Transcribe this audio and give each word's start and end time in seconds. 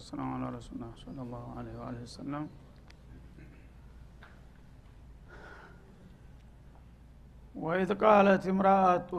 ወሰላሙ 0.00 0.28
አላ 0.36 0.44
ረሱልና 0.54 0.84
ስለ 1.00 1.16
ላሁ 1.32 1.44
አለህ 1.58 1.74
ወአለ 1.80 1.96
ወሰለም 2.04 2.44
وإذ 7.56 7.90
قالت 8.04 8.42
امرأة 8.54 9.10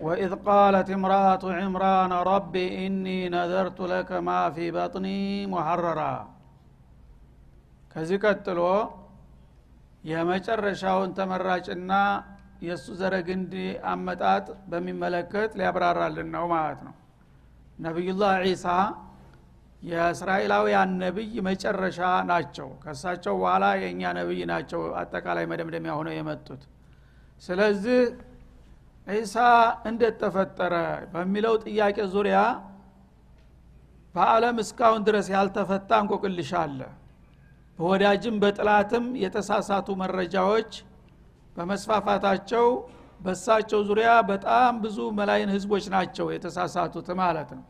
وإذ 0.00 0.32
قالت 0.48 0.88
امرأة 0.98 1.44
عمران 1.58 2.12
رب 2.32 2.54
إني 2.84 3.18
نذرت 3.36 3.78
لك 3.94 4.10
ما 4.28 4.40
في 4.54 4.66
بطني 4.76 5.20
محررا 5.54 6.14
ከዚህ 7.92 8.18
ቀጥሎ 8.24 8.60
የመጨረሻውን 10.04 11.10
ተመራጭና 11.18 11.92
የእሱ 12.66 12.86
ዘረግንድ 13.00 13.52
አመጣጥ 13.92 14.46
በሚመለከት 14.70 15.50
ሊያብራራልን 15.60 16.28
ነው 16.36 16.44
ማለት 16.54 16.80
ነው 16.86 16.94
ነቢዩላህ 17.78 18.32
ዒሳ 18.46 18.66
የእስራኤላውያን 19.81 20.91
ነቢይ 21.01 21.33
መጨረሻ 21.47 21.99
ናቸው። 22.29 22.67
ከእሳቸው 22.83 23.33
በኋላ 23.39 23.65
የእኛ 23.81 24.11
ነቢይ 24.17 24.41
ናቸው 24.51 24.81
አጠቃላይ 25.01 25.45
መደምደሚያ 25.51 25.93
ሆነው 25.99 26.13
የመጡት። 26.17 26.61
ስለዚህ 27.41 28.01
ዒሳ 29.07 29.35
እንዴት 29.89 30.15
ተፈጠረ 30.23 30.73
በሚለው 31.13 31.55
ጥያቄ 31.65 31.97
ዙሪያ 32.13 32.39
በአለም 34.15 34.57
እስካሁን 34.63 35.01
ድረስ 35.07 35.27
ያልተፈታ 35.33 35.91
እንቆቅልሽ 36.03 36.51
አለ። 36.61 36.79
በወዳጅም 37.79 38.35
በጥላትም 38.43 39.05
የተሳሳቱ 39.23 39.89
መረጃዎች 40.01 40.71
በመስፋፋታቸው 41.55 42.65
በሳቸው 43.19 43.79
ዙሪያ 43.89 44.09
በጣም 44.29 44.73
ብዙ 44.83 44.97
መላይን 45.17 45.49
ህዝቦች 45.55 45.85
ናቸው 45.95 46.27
የተሳሳቱት 46.35 47.07
ማለት 47.19 47.49
ነው 47.57 47.63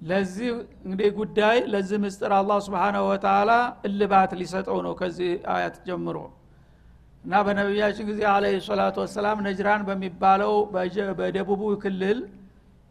ለዚህ 0.00 0.48
እንግዲህ 0.80 1.08
ጉዳይ 1.16 1.58
ለዚህ 1.72 1.98
ምስጥር 2.02 2.32
አላህ 2.36 2.58
ስብሓናሁ 2.66 3.04
ወተላ 3.08 3.50
እልባት 3.88 4.32
ሊሰጠው 4.40 4.78
ነው 4.86 4.92
ከዚህ 5.00 5.30
አያት 5.54 5.76
ጀምሮ። 5.88 6.18
እና 7.24 7.40
በነቢያችን 7.46 8.06
ጊዜ 8.10 8.20
አለ 8.32 8.44
ሰላቱ 8.66 8.96
ወሰላም 9.04 9.38
ነጅራን 9.46 9.82
በሚባለው 9.88 10.52
በደቡቡ 11.18 11.62
ክልል 11.82 12.18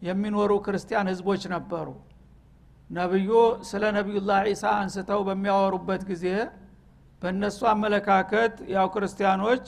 የሚኖሩ 0.01 0.51
ክርስቲያን 0.65 1.09
ህዝቦች 1.11 1.43
ነበሩ። 1.53 1.87
ነቢዩ 2.89 3.29
ስለ 3.69 3.83
ነቢዩላህ 3.97 4.41
ዒሳ 4.49 4.65
አንስተው 4.81 5.21
በሚያወሩበት 5.27 6.03
ጊዜ 6.11 6.25
በእነሱ 7.21 7.59
አመለካከት 7.71 8.53
ያው 8.75 8.87
ክርስቲያኖች 8.93 9.63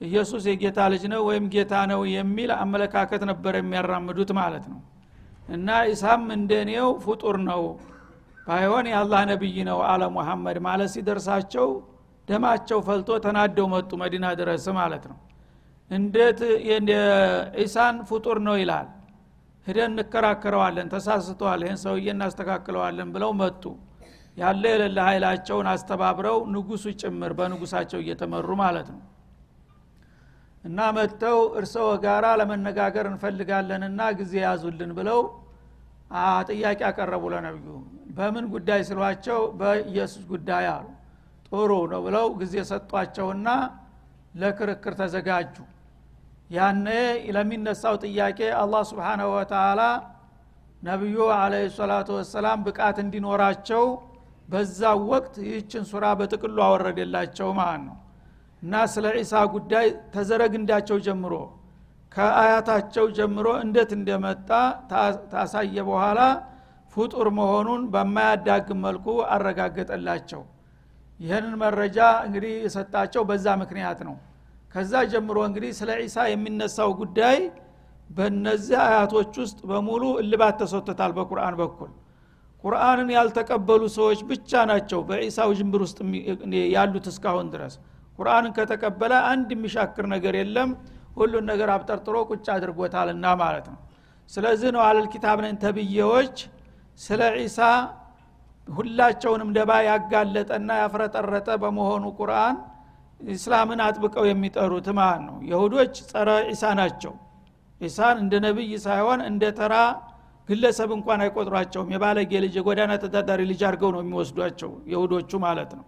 ኢየሱስ 0.00 0.44
የጌታ 0.50 0.78
ልጅ 0.92 1.04
ነው 1.12 1.22
ወይም 1.28 1.44
ጌታ 1.54 1.74
ነው 1.92 2.00
የሚል 2.16 2.50
አመለካከት 2.58 3.22
ነበር 3.30 3.54
የሚያራምዱት 3.58 4.30
ማለት 4.38 4.64
ነው 4.72 4.80
እና 5.48 5.68
ኢሳም 5.90 6.24
እንደኔው 6.36 6.88
ፍጡር 7.04 7.36
ነው። 7.48 7.62
ባይሆን 8.46 8.86
የአላህ 8.90 9.20
ነቢይ 9.30 9.56
ነው 9.68 9.78
አለ 9.90 10.02
ሙሐመድ። 10.14 10.58
ማለት 10.66 10.90
ሲደርሳቸው 10.94 11.68
ደማቸው 12.28 12.78
ፈልቶ 12.86 13.10
ተናደው 13.24 13.66
መጡ 13.72 13.90
መዲና 14.02 14.26
ድረስ 14.40 14.64
ማለት 14.78 15.04
ነው። 15.10 15.18
እንዴት 15.90 16.40
ኢሳን 17.62 17.96
ፍጡር 18.08 18.38
ነው 18.46 18.56
ይላል። 18.62 18.88
ሂደን 19.66 19.92
እንከራከረዋለን 19.94 20.88
ተሳስተዋል 20.92 21.60
ይህን 21.64 21.78
ሰውዬ 21.84 22.08
እናስተካክለዋለን 22.14 23.08
ብለው 23.14 23.30
መጡ። 23.40 23.62
ያለ 24.36 24.62
የሌለ 24.72 24.98
ኃይላቸውን 25.08 25.68
አስተባብረው 25.72 26.38
ንጉሱ 26.54 26.84
ጭምር 27.00 27.32
በንጉሳቸው 27.38 28.00
እየተመሩ 28.02 28.48
ማለት 28.62 28.88
ነው 28.94 29.00
እና 30.66 30.78
መጥተው 30.96 31.38
እርሰው 31.58 31.88
ጋራ 32.04 32.26
ለመነጋገር 32.40 33.06
እንፈልጋለንና 33.10 34.00
ጊዜ 34.20 34.32
ያዙልን 34.44 34.92
ብለው 34.98 35.20
ጥያቄ 36.48 36.80
አቀረቡ 36.88 37.24
ለነቢዩ 37.32 37.68
በምን 38.16 38.44
ጉዳይ 38.52 38.80
ስሏቸው 38.88 39.40
በኢየሱስ 39.60 40.24
ጉዳይ 40.32 40.66
አሉ። 40.74 40.86
ጥሩ 41.48 41.72
ነው 41.92 42.00
ብለው 42.06 42.26
ጊዜ 42.40 42.54
ሰጧቸውና 42.70 43.48
ለክርክር 44.34 44.94
ተዘጋጁ። 45.00 45.56
ያነ 46.50 46.88
ለሚነሳው 47.36 47.94
ጥያቄ 48.04 48.40
አላህ 48.60 48.82
ስብሓናሁ 48.90 49.28
ወተላ 49.36 49.80
ነቢዩ 50.82 51.18
አለ 51.36 51.54
ሰላቱ 51.76 52.08
ወሰላም 52.18 52.58
ብቃት 52.66 52.96
እንዲኖራቸው 53.04 53.84
በዛ 54.48 54.80
ወቅት 55.10 55.34
ይህችን 55.46 55.84
ሱራ 55.90 56.06
በጥቅሉ 56.18 56.58
አወረደላቸው 56.66 57.48
ማለት 57.60 57.82
ነው 57.86 57.96
እና 58.66 58.76
ስለ 58.92 59.06
ዒሳ 59.16 59.32
ጉዳይ 59.52 59.86
ተዘረግንዳቸው 60.12 60.96
ጀምሮ 61.04 61.34
ከአያታቸው 62.12 63.06
ጀምሮ 63.16 63.46
እንዴት 63.64 63.90
እንደመጣ 63.96 64.48
ታሳየ 65.32 65.76
በኋላ 65.88 66.20
ፍጡር 66.92 67.28
መሆኑን 67.38 67.82
በማያዳግም 67.92 68.78
መልኩ 68.86 69.06
አረጋገጠላቸው። 69.34 70.42
ይህንን 71.20 71.54
መረጃ 71.62 71.98
እንግዲህ 72.26 72.54
የሰጣቸው 72.64 73.22
በዛ 73.28 73.46
ምክንያት 73.62 74.00
ነው። 74.08 74.16
ከዛ 74.74 74.94
ጀምሮ 75.12 75.38
እንግዲህ 75.48 75.70
ስለ 75.78 75.90
ዒሳ 76.00 76.26
የሚነሳው 76.30 76.90
ጉዳይ 77.00 77.38
በእነዚህ 78.10 78.78
አያቶች 78.86 79.34
ውስጥ 79.42 79.60
በሙሉ 79.70 80.02
እልባት 80.22 80.56
ተሰጥቶታል 80.62 81.12
በቁርአን 81.18 81.56
በኩል። 81.60 81.92
ቁርአንን 82.64 83.10
ያልተቀበሉ 83.16 83.82
ሰዎች 83.96 84.20
ብቻ 84.30 84.64
ናቸው 84.70 85.00
በዒሳ 85.08 85.38
ውዥንብር 85.50 85.82
ውስጥ 85.86 85.98
ያሉት 86.74 87.06
እስካሁን 87.12 87.48
ድረስ 87.54 87.76
ቁርአንን 88.18 88.52
ከተቀበለ 88.56 89.12
አንድ 89.30 89.48
የሚሻክር 89.54 90.06
ነገር 90.14 90.34
የለም። 90.40 90.70
ሁሉን 91.16 91.44
ነገር 91.50 91.68
አብጠርጥሮ 91.74 92.16
ቁጭ 92.30 92.46
አድርጎታልና 92.54 93.26
ማለት 93.42 93.66
ነው። 93.72 93.78
ስለዚህ 94.30 94.70
ነው 94.74 94.82
አለል 94.86 95.06
ኪታብ 95.12 95.38
ነን 95.44 95.56
ተብዬዎች 95.62 96.36
ስለ 97.00 97.22
ዒሳ 97.38 97.58
ሁላቸውንም 98.68 99.50
ደባ 99.56 99.72
ያጋለጠና 99.88 100.70
ያፍረጠረጠ 100.80 101.48
በመሆኑ 101.62 102.04
ቁርአን 102.18 102.56
ኢስላምን 103.20 103.80
አጥብቀው 103.84 104.24
የሚጠሩት 104.28 104.88
ማለት 104.98 105.22
ነው? 105.28 105.36
የሁዶች 105.50 105.94
ጸረ 106.10 106.28
ዒሳ 106.48 106.64
ናቸው። 106.80 107.12
ዒሳን 107.80 108.16
እንደ 108.22 108.34
ነቢይ 108.44 108.72
ሳይሆን 108.84 109.20
እንደ 109.28 109.44
ተራ 109.58 109.74
ግለሰብ 110.48 110.90
እንኳን 110.96 111.20
አይቆጥሯቸውም። 111.24 111.88
የባለጌ 111.94 112.32
ልጅ 112.44 112.54
የጎዳና 112.58 112.92
ተዳዳሪ 113.02 113.40
ልጅ 113.50 113.62
አድርገው 113.68 113.90
ነው 113.94 114.00
የሚወስዷቸው 114.04 114.72
የሁዶቹ 114.92 115.30
ማለት 115.46 115.70
ነው 115.78 115.84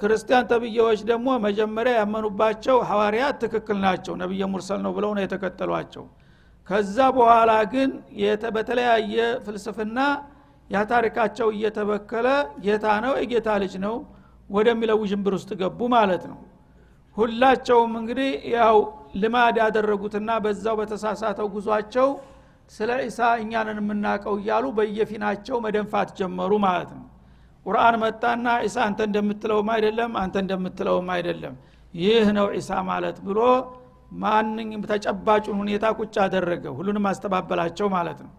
ክርስቲያን 0.00 0.46
ተብዬዎች 0.50 1.00
ደግሞ 1.10 1.28
መጀመሪያ 1.44 1.92
ያመኑባቸው 1.98 2.76
ሐዋርያት 2.88 3.36
ትክክል 3.44 3.78
ናቸው 3.84 4.14
ነቢየ 4.22 4.46
ሙርሰል 4.52 4.80
ነው 4.86 4.92
ብለው 4.96 5.10
ነው 5.16 5.22
የተከተሏቸው። 5.24 6.04
ከዛ 6.68 6.96
በኋላ 7.16 7.52
ግን 7.72 7.90
በተለያየ 8.56 9.14
ፍልስፍና 9.44 9.98
ያ 10.70 10.78
ታሪካቸው 10.90 11.48
እየተበከለ 11.54 12.26
ጌታ 12.64 12.86
ነው 13.04 13.12
የጌታ 13.20 13.50
ልጅ 13.62 13.74
ነው 13.84 13.94
ወደሚለው 14.50 14.98
ውዥንብር 15.02 15.34
ውስጥ 15.38 15.50
ገቡ 15.60 15.80
ማለት 15.94 16.24
ነው። 16.30 16.38
ሁላቸውም 17.16 17.92
እንግዲህ 18.00 18.30
ያው 18.56 18.76
ልማድ 19.22 19.56
ያደረጉትና 19.62 20.30
በዛው 20.44 20.74
በተሳሳተው 20.80 21.46
ጉዟቸው 21.54 22.08
ስለ 22.72 22.90
ዒሳ 23.02 23.20
እኛንን 23.42 23.78
የምናውቀው 23.82 24.34
እያሉ 24.40 24.64
በየፊናቸው 24.78 25.56
መደንፋት 25.66 26.10
ጀመሩ 26.20 26.52
ማለት 26.66 26.90
ነው 26.98 27.06
ቁርአን 27.68 27.96
መጣና 28.02 28.46
ዒሳ 28.64 28.76
አንተ 28.86 29.00
እንደምትለውም 29.08 29.68
አይደለም 29.74 30.12
አንተ 30.20 30.36
እንደምትለውም 30.42 31.08
አይደለም። 31.14 31.54
ይህ 31.94 32.26
ነው 32.36 32.46
ዒሳ 32.54 32.70
ማለት 32.88 33.16
ብሎ 33.26 33.40
ማንኝም 34.20 34.82
ተጨባጩን 34.90 35.56
ሁኔታ 35.62 35.86
ቁጭ 35.98 36.14
አደረገ 36.24 36.64
ሁሉንም 36.78 37.06
አስተባበላቸው 37.10 37.88
ማለት 37.96 38.18
ነው። 38.26 38.32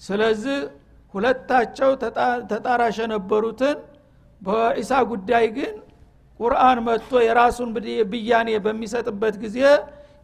ስለዚህ 0.00 0.58
ሁለታቸው 1.14 1.90
ተጣራሽ 2.50 2.96
የነበሩትን 3.02 3.76
በኢሳ 4.42 4.92
ጉዳይ 5.12 5.46
ግን 5.56 5.74
ቁርአን 6.40 6.78
መጥቶ 6.86 7.22
የራሱን 7.26 7.70
ብያኔ 8.12 8.50
በሚሰጥበት 8.66 9.36
ጊዜ 9.44 9.58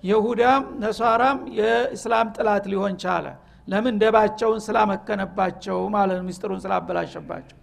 የሁዳም 0.04 0.62
ነሷራም 0.82 1.38
የእስላም 1.58 2.28
ጥላት 2.36 2.64
ሊሆን 2.72 2.94
ቻለ። 3.02 3.26
ለምን? 3.68 3.94
ደባቸውን 4.02 4.60
ስላመከነባቸው 4.66 5.78
ማለት 5.94 6.20
ሚስጥሩን 6.28 6.62
ስላበላሸባቸው 6.64 7.58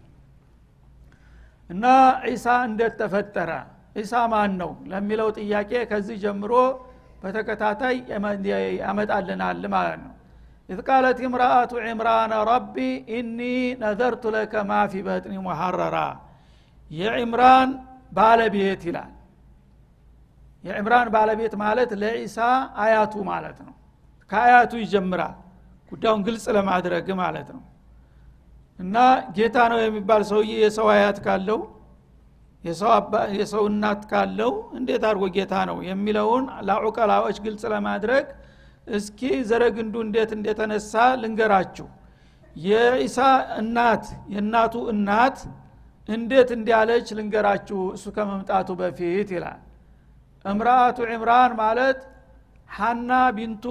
እና 1.69 1.85
ዒሳ 2.27 2.45
እንዴት 2.67 2.93
ተፈጠረ 3.01 3.51
ዒሳ 3.95 4.13
ማን 4.31 4.51
ነው 4.61 4.71
ለሚለው 4.91 5.27
ጥያቄ 5.37 5.71
ከዚህ 5.91 6.17
ጀምሮ 6.23 6.53
በተከታታይ 7.21 7.95
ያመጣልናል 8.81 9.63
ማለት 9.73 9.99
ነው። 10.03 10.13
إذ 10.69 10.79
قالت 10.87 11.19
امرأة 11.27 11.71
عمران 11.85 12.31
رب 12.49 12.75
إني 13.11 13.39
نذرت 13.81 14.23
لك 14.35 14.53
ما 14.69 14.73
في 15.07 15.16
بطني 15.16 15.33
محررا። 15.45 15.97
የዕምራን 16.91 17.69
ባለቤት 18.11 18.81
ይላል። 18.89 19.11
የዕምራን 20.63 21.07
ባለቤት 21.15 21.53
ማለት 21.63 21.91
ለዒሳ 22.01 22.37
አያቱ 22.83 23.13
ማለት 23.31 23.59
ነው። 23.67 23.75
ከአያቱ 24.31 24.71
ይጀምራል። 24.83 25.35
ጉዳዩን 25.91 26.21
ግልጽ 26.27 26.45
ለማድረግ 26.55 27.07
ማለት 27.21 27.49
ነው 27.55 27.61
እና 28.79 28.95
ጌታ 29.37 29.57
ነው 29.71 29.79
የሚባል 29.83 30.21
ሰውዬ 30.29 30.51
የሰው 30.63 30.87
አያት 30.93 31.17
ካለው 31.25 31.59
የሰው 33.33 33.63
እናት 33.69 34.01
ካለው 34.11 34.51
እንዴት 34.77 35.03
አድርጎ 35.09 35.25
ጌታ 35.35 35.53
ነው 35.69 35.77
የሚለውን 35.87 36.45
ለዑቀላዎች 36.67 37.37
ግልጽ 37.45 37.63
ለማድረግ 37.73 38.25
እስኪ 38.89 39.19
ዘረ 39.49 39.68
ግንዱ 39.68 39.95
እንዴት 40.05 40.31
እንደተነሳ 40.37 40.93
ልንገራችሁ። 41.21 41.87
የኢሳ 42.55 43.17
እናት 43.59 44.05
የእናቱ 44.33 44.75
እናት 44.93 45.37
እንዴት 46.09 46.49
እንዳለች 46.55 47.07
ልንገራችሁ 47.17 47.81
እሱ 47.95 48.05
ከመምጣቱ 48.15 48.69
በፊት 48.79 49.29
ይላል። 49.35 49.59
امرأة 50.45 50.97
عمران 51.13 51.53
ማለት 51.61 51.99
ሐና 52.69 53.11
ቢንቱ 53.37 53.65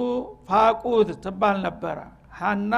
ፋቁዝ 0.47 1.09
ትባል 1.25 1.57
ነበረ። 1.67 1.97
ሐና 2.39 2.73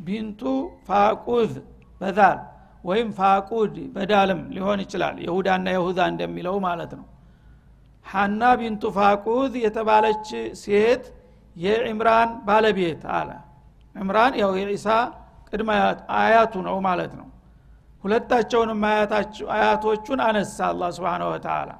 ቢንቱ 0.00 0.40
ፋቁዝ 0.88 1.52
በዛል 2.00 2.38
ወይም 2.84 3.08
ፋቁድ 3.18 3.74
በዳልም 3.94 4.40
ሊሆን 4.54 4.78
ይችላል። 4.84 5.16
የሁዳና 5.24 5.66
የሁዛ 5.74 5.98
እንደሚለው 6.12 6.56
ማለት 6.66 6.92
ነው። 6.98 7.06
ሐና 8.06 8.42
ቢንቱ 8.60 8.84
ፋቁዝ 8.96 9.52
የተባለች 9.64 10.26
ሴት 10.62 11.04
የዕምራን 11.56 12.30
ባለቤት 12.46 13.02
አለ። 13.16 13.30
ዕምራን 13.94 14.34
ያው 14.40 14.52
የዒሳ 14.60 14.86
ቅድመ 15.48 15.70
አያቱ 16.18 16.54
ነው 16.68 16.76
ማለት 16.86 17.12
ነው። 17.20 17.28
ሁለታቸውንም 18.04 18.82
አያቶቹን 19.54 20.20
አነሳ 20.26 20.56
አላ 20.68 20.90
ስብን 20.96 21.22
ወተላ 21.28 21.70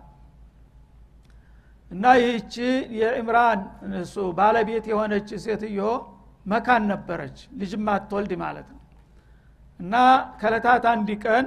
እና 1.91 2.05
ይህቺ 2.21 2.55
የዕምራን 2.99 3.61
እሱ 4.01 4.15
ባለቤት 4.39 4.85
የሆነች 4.93 5.29
ሴትዮ 5.45 5.81
መካን 6.47 6.83
ነበረች። 6.91 7.37
ልጅም 7.61 7.87
አትወልድ 7.93 8.33
ማለት 8.43 8.67
ነው። 8.73 8.81
እና 9.81 9.95
ከለታት 10.41 10.85
አንድ 10.91 11.09
ቀን 11.25 11.47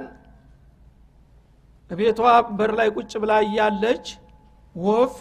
ቤቷ 1.90 2.20
በር 2.58 2.72
ላይ 2.78 2.88
ቁጭ 2.96 3.12
ብላ 3.22 3.32
እያለች 3.44 4.06
ወፍ 4.76 5.14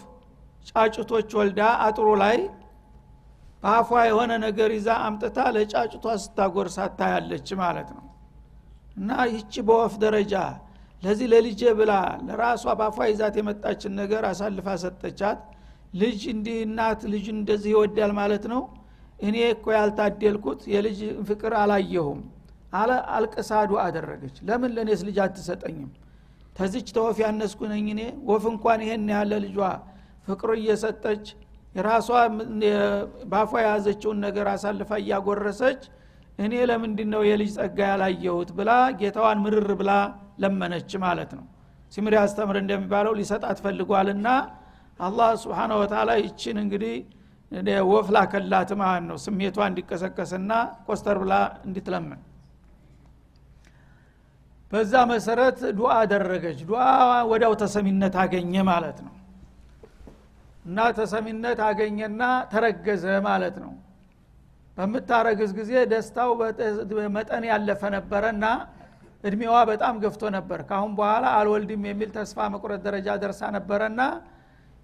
ጫጩቶች 0.70 1.30
ወልዳ 1.40 1.62
አጥሩ 1.86 2.08
ላይ 2.24 2.38
በአፏ 3.64 3.92
የሆነ 4.08 4.32
ነገር 4.44 4.70
ይዛ 4.76 4.90
አምጥታ 5.06 5.38
ለጫጩቷ 5.56 6.06
ስታጎርሳ 6.24 6.88
ታያለች 6.98 7.48
ማለት 7.62 7.90
ነው። 7.96 8.04
እና 8.98 9.10
ይቺ 9.32 9.54
በወፍ 9.68 9.94
ደረጃ 10.04 10.34
ለዚህ 11.04 11.28
ለልጄ 11.32 11.62
ብላ 11.80 11.94
ለራሷ 12.28 12.66
በአፏ 12.80 12.98
ይዛት 13.10 13.36
የመጣችን 13.40 13.94
ነገር 14.02 14.24
አሳልፋ 14.30 14.68
ሰጠቻት። 14.84 15.40
ልጅ 15.94 16.22
እንዲህ 16.34 16.58
እናት 16.66 17.02
ልጅ 17.14 17.26
እንደዚህ 17.36 17.72
ይወዳል 17.76 18.12
ማለት 18.20 18.46
ነው 18.54 18.62
እኔ 19.20 19.38
እኮ 19.54 19.66
ያልታደልኩት 19.76 20.62
የልጅ 20.74 21.00
ፍቅር 21.30 21.54
አላየሁም። 21.62 22.20
አለ 22.74 22.92
አልቅሳዱ 23.16 23.72
አደረገች። 23.84 24.36
ለምን 24.48 24.72
ለእኔስ 24.76 25.02
ልጅ 25.08 25.18
አትሰጠኝም? 25.26 25.90
ተዚች 26.56 26.88
ተወፍ 26.96 27.18
ያነስኩ 27.24 27.60
ነኝ 27.72 27.86
እኔ 27.94 28.02
ወፍ 28.30 28.46
እንኳን 28.52 28.80
ይሄን 28.86 29.06
ያለ 29.14 29.32
ልጇ 29.44 29.58
ፍቅሩ 30.28 30.50
እየሰጠች 30.60 31.26
የራሷ 31.76 32.08
ባፏ 33.32 33.52
የያዘችውን 33.62 34.18
ነገር 34.26 34.48
አሳልፋ 34.54 34.92
እያጎረሰች 35.02 35.82
እኔ 36.40 36.54
ለምንድን 36.70 37.10
ነው 37.14 37.22
የልጅ 37.28 37.52
ጸጋ 37.58 37.80
ያላየሁት 37.92 38.50
ብላ 38.58 38.72
ጌታዋን 39.00 39.40
ምርር 39.46 39.70
ብላ 39.80 39.92
ለመነች 40.44 40.92
ማለት 41.06 41.32
ነው። 41.38 41.46
ሲምር 41.94 42.14
ያስተምር 42.20 42.56
እንደሚባለው 42.62 43.14
ሊሰጣት 43.20 43.60
ፈልጓልና 43.66 44.28
አላህ 45.00 45.30
ስብሓነ 45.44 45.72
ወተላ 45.82 46.10
ይችን 46.22 46.58
እንግዲህ 46.64 46.96
ወፍ 47.92 48.08
ላከላት 48.16 48.72
ማለት 48.82 49.04
ነው 49.10 49.18
ስሜቷ 49.26 49.58
እንዲቀሰቀስና 49.70 50.52
ኮስተር 50.88 51.18
ብላ 51.22 51.34
እንዲትለምን። 51.68 52.20
በዛ 54.72 54.94
መሰረት 55.12 55.60
ዱዓ 55.78 55.92
አደረገች። 56.02 56.60
ዱዓ 56.70 56.82
ወዲያው 57.30 57.54
ተሰሚነት 57.62 58.16
አገኘ 58.24 58.54
ማለት 58.70 58.98
ነው። 59.06 59.14
እና 60.66 60.88
ተሰሚነት 60.98 61.60
አገኘና 61.68 62.22
ተረገዘ 62.52 63.06
ማለት 63.28 63.58
ነው። 63.64 63.74
በምታረግዝ 64.78 65.52
ጊዜ 65.60 65.72
ደስታው 65.92 66.32
መጠን 67.16 67.44
ያለፈ 67.52 67.82
ነበረና 67.96 68.46
እድሜዋ 69.24 69.54
በጣም 69.70 69.96
ገፍቶ 70.04 70.24
ነበር። 70.36 70.60
ካሁን 70.70 70.92
በኋላ 70.98 71.26
አልወልድም 71.38 71.86
የሚል 71.90 72.10
ተስፋ 72.18 72.38
መቁረጥ 72.54 72.82
ደረጃ 72.88 73.08
ደርሳ 73.24 73.42
ነበረና 73.56 74.02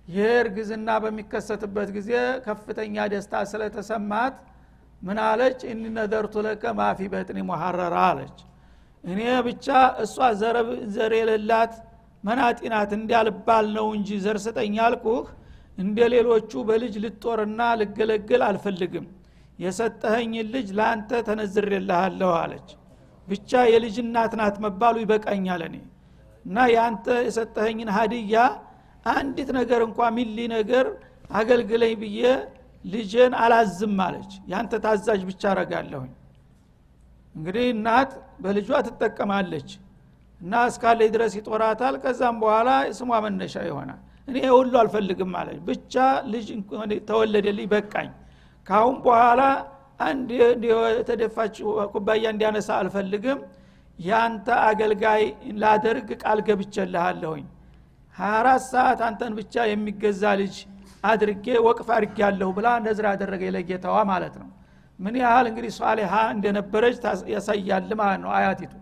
ይህ 0.07 0.29
እርግዝና 0.39 0.89
በሚከሰትበት 1.03 1.89
ጊዜ 1.97 2.09
ከፍተኛ 2.45 2.95
ደስታ 3.11 3.33
ስለተሰማት 3.51 4.35
ምን 5.01 5.17
አለች? 5.25 5.59
እኒ 5.71 5.83
ነዘርቱ 5.95 6.33
ለከ 6.45 6.63
ማፊ 6.77 6.99
በጥኒ 7.13 7.39
ሙሐረራ 7.49 7.95
አለች። 8.09 8.37
እኔ 9.03 9.19
ብቻ 9.47 9.67
እሷ 10.03 10.15
ዘር 10.95 11.13
የሌላት 11.19 11.73
መናጢናት 12.23 12.91
እንዲያልባል 12.97 13.65
ነው 13.77 13.87
እንጂ 13.95 14.09
ዘር 14.25 14.37
ስጠኝ 14.45 14.75
አልኩህ። 14.85 15.25
እንደ 15.77 15.97
ሌሎቹ 16.13 16.51
በልጅ 16.67 16.93
ልጦርና 17.05 17.61
ልገለግል 17.81 18.41
አልፈልግም። 18.47 19.05
የሰጠኸኝን 19.59 20.47
ልጅ 20.53 20.67
ለአንተ 20.77 21.11
ተነዝሬልሃለሁ 21.27 22.31
አለች። 22.41 22.69
ብቻ 23.27 23.51
የልጅ 23.71 23.95
እናት 24.03 24.33
ናት 24.39 24.55
መባሉ 24.63 24.95
ይበቃኛል 25.03 25.61
እኔ። 25.67 25.75
እና 26.45 26.57
የአንተ 26.73 27.05
የሰጠኸኝን 27.27 27.89
ሀዲያ 27.97 28.37
አንዲት 29.05 29.49
ነገር 29.57 29.81
እንኳ 29.87 30.09
ሚሊ 30.15 30.37
ነገር 30.53 30.85
አገልግለኝ 31.39 31.93
ብዬ 32.01 32.19
ልጄን 32.85 33.33
አላዝም 33.41 33.97
አለች። 34.05 34.31
ያንተ 34.51 34.73
ታዛዥ 34.85 35.21
ብቻ 35.29 35.43
አረጋለሁኝ 35.51 36.11
እንግዲህ 37.35 37.65
እናት 37.73 38.11
በልጇ 38.43 38.69
ትጠቀማለች 38.87 39.69
እና 40.41 40.53
እስካለኝ 40.69 41.09
ድረስ 41.15 41.33
ይጦራታል። 41.39 41.95
ከዛም 42.03 42.35
በኋላ 42.43 42.69
ስሟ 42.97 43.09
መነሻ 43.25 43.55
ይሆናል። 43.69 44.01
እኔ 44.27 44.37
ሁሉ 44.55 44.73
አልፈልግም 44.81 45.31
አለች 45.39 45.59
ብቻ 45.69 45.93
ልጅ 46.33 46.47
ተወለደልኝ 47.09 47.67
በቃኝ። 47.73 48.11
ካሁን 48.67 48.97
በኋላ 49.05 49.41
አንድ 49.99 50.29
የተደፋች 50.65 51.55
ኩባያ 51.93 52.25
እንዲያነሳ 52.33 52.69
አልፈልግም። 52.81 53.39
ያንተ 53.99 54.47
አገልጋይ 54.67 55.23
ላደርግ 55.61 56.09
ቃል 56.23 56.39
ገብቸልሃለሁኝ 56.47 57.43
24 58.15 58.67
ሰዓት 58.71 58.99
አንተን 59.07 59.33
ብቻ 59.39 59.63
የሚገዛ 59.69 60.23
ልጅ 60.41 60.55
አድርጌ 61.03 61.45
ወቅፍ 61.67 61.87
አድርጌ 61.95 62.17
ያለሁ 62.25 62.49
ብላ 62.57 62.67
ነዝር 62.85 63.05
አደረገ 63.11 63.43
ለጌታዋ 63.55 63.97
ማለት 64.11 64.35
ነው። 64.41 64.49
ምን 64.99 65.15
ያህል 65.21 65.45
እንግዲህ 65.51 65.71
ሷሊሃ 65.77 66.13
እንደነበረች 66.35 66.97
ያሳያል 67.33 67.89
ማለት 68.01 68.19
ነው 68.23 68.31
አያቲቱ። 68.37 68.73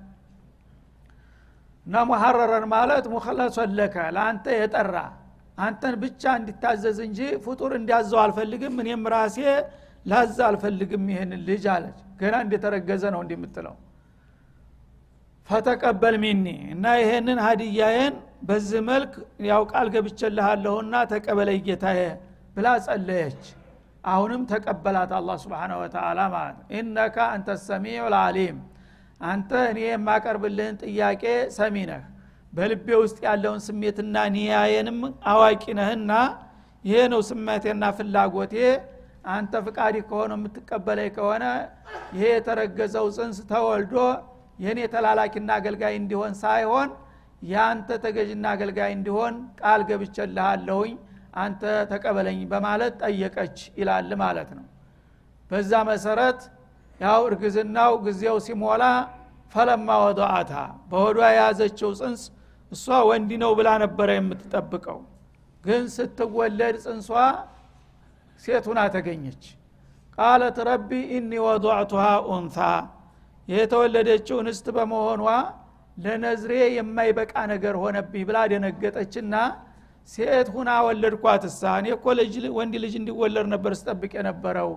እና 1.86 2.03
ሙሐረረን 2.10 2.65
ማለት 2.74 3.06
ሙኸለሶን 3.13 3.72
ለከ 3.77 3.96
ለአንተ 4.15 4.46
የጠራ 4.58 4.96
አንተን 5.58 5.96
ብቻ 6.03 6.24
እንዲታዘዝ 6.39 6.98
እንጂ 7.08 7.20
ፍጡር 7.46 7.72
እንዲያዘው 7.79 8.20
አልፈልግም 8.24 8.75
እኔም 8.84 9.03
ራሴ 9.13 9.38
ላዛ 10.06 10.38
አልፈልግም 10.50 11.03
ይህን 11.12 11.32
ልጅ 11.48 11.63
አለች። 11.74 11.98
ገና 12.22 12.36
እንደተረገዘ 12.46 13.03
ነው 13.15 13.22
እንደምትለው 13.25 13.75
ፈተቀበል 15.50 16.15
ሚኒ 16.24 16.46
እና 16.74 16.86
ይሄንን 17.00 17.39
ሀዲያዬን 17.46 18.15
በዚህ 18.41 18.81
መልክ 18.88 19.12
ያው 19.50 19.63
ቃል 19.71 19.88
ገብቸልሃለሁና 19.95 20.93
ተቀበለይ 21.12 21.57
ጌታዬ 21.67 22.00
ብላ 22.55 22.67
ጸለየች። 22.86 23.41
አሁንም 24.03 24.41
ተቀበላት 24.51 25.12
አላ 25.17 25.31
ስብን 25.41 25.71
ወተላ 25.81 26.19
ማለት 26.33 26.60
ኢነካ 26.77 27.17
አንተ 27.33 27.50
ሰሚዑ 27.65 28.05
ልአሊም 28.13 28.57
አንተ 29.21 29.51
እኔ 29.71 29.79
የማቀርብልህን 29.86 30.77
ጥያቄ 30.83 31.24
ሰሚ 31.57 31.75
ነህ። 31.89 32.03
በልቤ 32.53 32.88
ውስጥ 33.01 33.17
ያለውን 33.27 33.62
ስሜትና 33.67 34.15
ኒያየንም 34.36 34.98
አዋቂ 35.31 35.63
ነህና 35.79 36.12
ይሄ 36.86 37.01
ነው 37.13 37.21
ስሜቴና 37.29 37.83
ፍላጎቴ። 37.98 38.55
አንተ 39.31 39.53
ፍቃዲ 39.65 39.95
ከሆነ 40.10 40.31
የምትቀበለኝ 40.38 41.10
ከሆነ 41.17 41.43
ይሄ 42.15 42.24
የተረገዘው 42.33 43.07
ጽንስ 43.17 43.39
ተወልዶ 43.51 43.95
የእኔ 44.60 44.79
ተላላኪና 44.93 45.50
አገልጋይ 45.60 45.93
እንዲሆን 46.00 46.33
ሳይሆን 46.41 46.89
የአንተ 47.41 47.89
ተገዥና 48.03 48.45
አገልጋይ 48.53 48.91
እንዲሆን 48.95 49.36
ቃል 49.62 49.81
ገብቸልሃለሁኝ 49.89 50.93
አንተ 51.41 51.62
ተቀበለኝ 51.91 52.39
በማለት 52.51 52.93
ጠየቀች 53.03 53.57
ይላል 53.79 54.10
ማለት 54.21 54.50
ነው። 54.57 54.65
በዛ 55.51 55.71
መሰረት 55.89 56.41
ያው 57.00 57.21
እርግዝናው 57.29 57.93
ጊዜው 58.05 58.38
ሲሞላ 58.45 58.83
ፈለማ 59.53 59.89
ወضአታ 60.03 60.51
በሆዷ 60.89 61.19
የያዘችው 61.31 61.89
ጽንስ 62.00 62.21
እሷ 62.71 62.98
ወንዲ 63.10 63.31
ነው 63.41 63.51
ብላ 63.57 63.69
ነበረ 63.83 64.10
የምትጠብቀው። 64.17 65.00
ግን 65.63 65.83
ስትወለድ 65.95 66.75
ጽንሷ 66.86 67.10
ሴቱና 68.43 68.79
ተገኘች። 68.93 69.43
ቃለት 70.17 70.57
ረቢ 70.69 70.89
ኢኒ 71.15 71.31
ወضዕቱሃ 71.45 72.05
ኡንታ 72.29 72.60
የተወለደችው 73.48 74.38
እንስት 74.43 74.65
በመሆኗ 74.75 75.24
ለነዝሬ 75.98 76.51
የማይበቃ 76.75 77.33
ነገር 77.51 77.75
ሆነብኝ 77.81 78.24
ብላ 78.29 78.38
ደነገጠችና 78.51 79.36
ሴት 80.10 80.48
ሁና 80.55 80.69
ወለድኳትሳ። 80.86 81.62
እኔ 81.79 81.88
እኮ 81.95 82.05
ወንድ 82.57 82.74
ልጅ 82.83 82.93
እንዲወለድ 83.00 83.48
ነበር 83.53 83.74
ስጠብቅ 83.79 84.12
የነበረው 84.19 84.71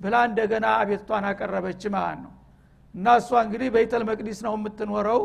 ብላ 0.00 0.16
እንደገና 0.28 0.66
አቤቷን 0.80 1.24
አቀረበች 1.30 1.82
ማለት 1.96 2.20
ነው። 2.24 2.32
እና 2.94 3.06
እሷ 3.20 3.30
እንግዲህ 3.44 3.68
በይተል 3.74 4.02
መቅዲስ 4.10 4.38
ነው 4.46 4.54
የምትኖረው። 4.58 5.20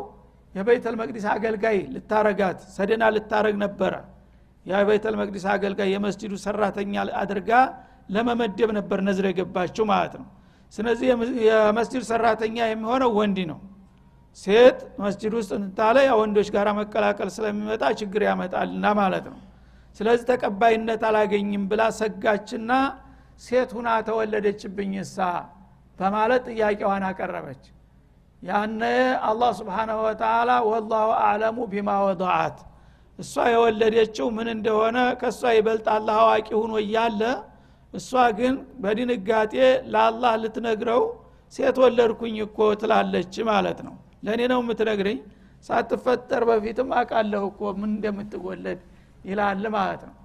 የበይተል 0.53 0.95
መቅዲስ 0.99 1.25
አገልጋይ 1.31 1.77
ልታረጋት 1.93 2.59
ሰደና 2.75 3.03
ልታረግ 3.15 3.55
ነበረ። 3.63 3.93
የበይተል 4.65 5.15
መቅዲስ 5.21 5.45
አገልጋይ 5.53 5.89
የመስጅዱ 5.95 6.33
ሰራተኛ 6.45 6.93
አድርጋ 7.21 7.51
ለመመደብ 8.09 8.69
ነበር 8.77 8.99
ነዝር 9.07 9.25
የገባችው 9.29 9.85
ማለት 9.91 10.13
ነው። 10.21 10.27
ስለዚህ 10.73 11.07
የመስጅድ 11.47 12.03
ሰራተኛ 12.11 12.57
የሚሆነው 12.69 13.09
ወንድ 13.19 13.37
ነው 13.51 13.59
ሴት 14.37 14.79
መስጅድ 15.01 15.33
ውስጥ 15.37 15.51
እንታለ 15.57 15.97
ወንዶች 16.19 16.47
ጋር 16.55 16.67
መቀላቀል 16.79 17.29
ስለሚመጣ 17.35 17.83
ችግር 17.99 18.21
ያመጣልና 18.27 18.85
ማለት 18.99 19.25
ነው። 19.31 19.39
ስለዚህ 19.97 20.25
ተቀባይነት 20.31 21.03
አላገኝም 21.09 21.63
ብላ 21.69 21.81
ሰጋችና 21.99 22.71
ሴት 23.41 23.69
ሁና 23.77 23.89
ተወለደችብኝ 24.07 24.93
እሳ 25.03 25.17
በማለት 25.99 26.43
ጥያቄዋን 26.51 27.03
አቀረበች። 27.09 27.63
ያነ 28.41 28.81
አላህ 29.29 29.51
ስብሓናሁ 29.59 29.97
ወተላ 30.07 30.51
ወላሁ 30.69 31.09
አዕለሙ 31.21 31.57
ቢማ 31.71 31.89
ወضዓት 32.05 32.57
እሷ 33.19 33.33
የወለደችው 33.53 34.27
ምን 34.37 34.47
እንደሆነ 34.55 34.97
ከእሷ 35.21 35.51
ይበልጥ 35.57 35.85
አዋቂ 36.15 36.47
ሁኖ 36.61 36.73
እያለ 36.83 37.21
እሷ 37.93 38.11
ግን 38.39 38.55
በድንጋጤ 38.83 39.53
ለአላህ 39.93 40.33
ልትነግረው 40.41 41.03
ሴት 41.53 41.77
ወለድኩኝ 41.83 42.35
እኮ 42.45 42.59
ትላለች 42.81 43.35
ማለት 43.49 43.79
ነው 43.87 43.95
ለእኔ 44.25 44.41
ነው 44.51 44.59
የምትነግረኝ? 44.63 45.17
ሳትፈጠር 45.65 46.43
በፊትም 46.49 46.89
አቃለሁ 46.99 47.43
እኮ 47.51 47.61
ምን 47.79 47.89
እንደምትወለድ 47.93 48.79
ይላል 49.25 49.63
ማለት 49.75 50.01
ነው። 50.09 50.15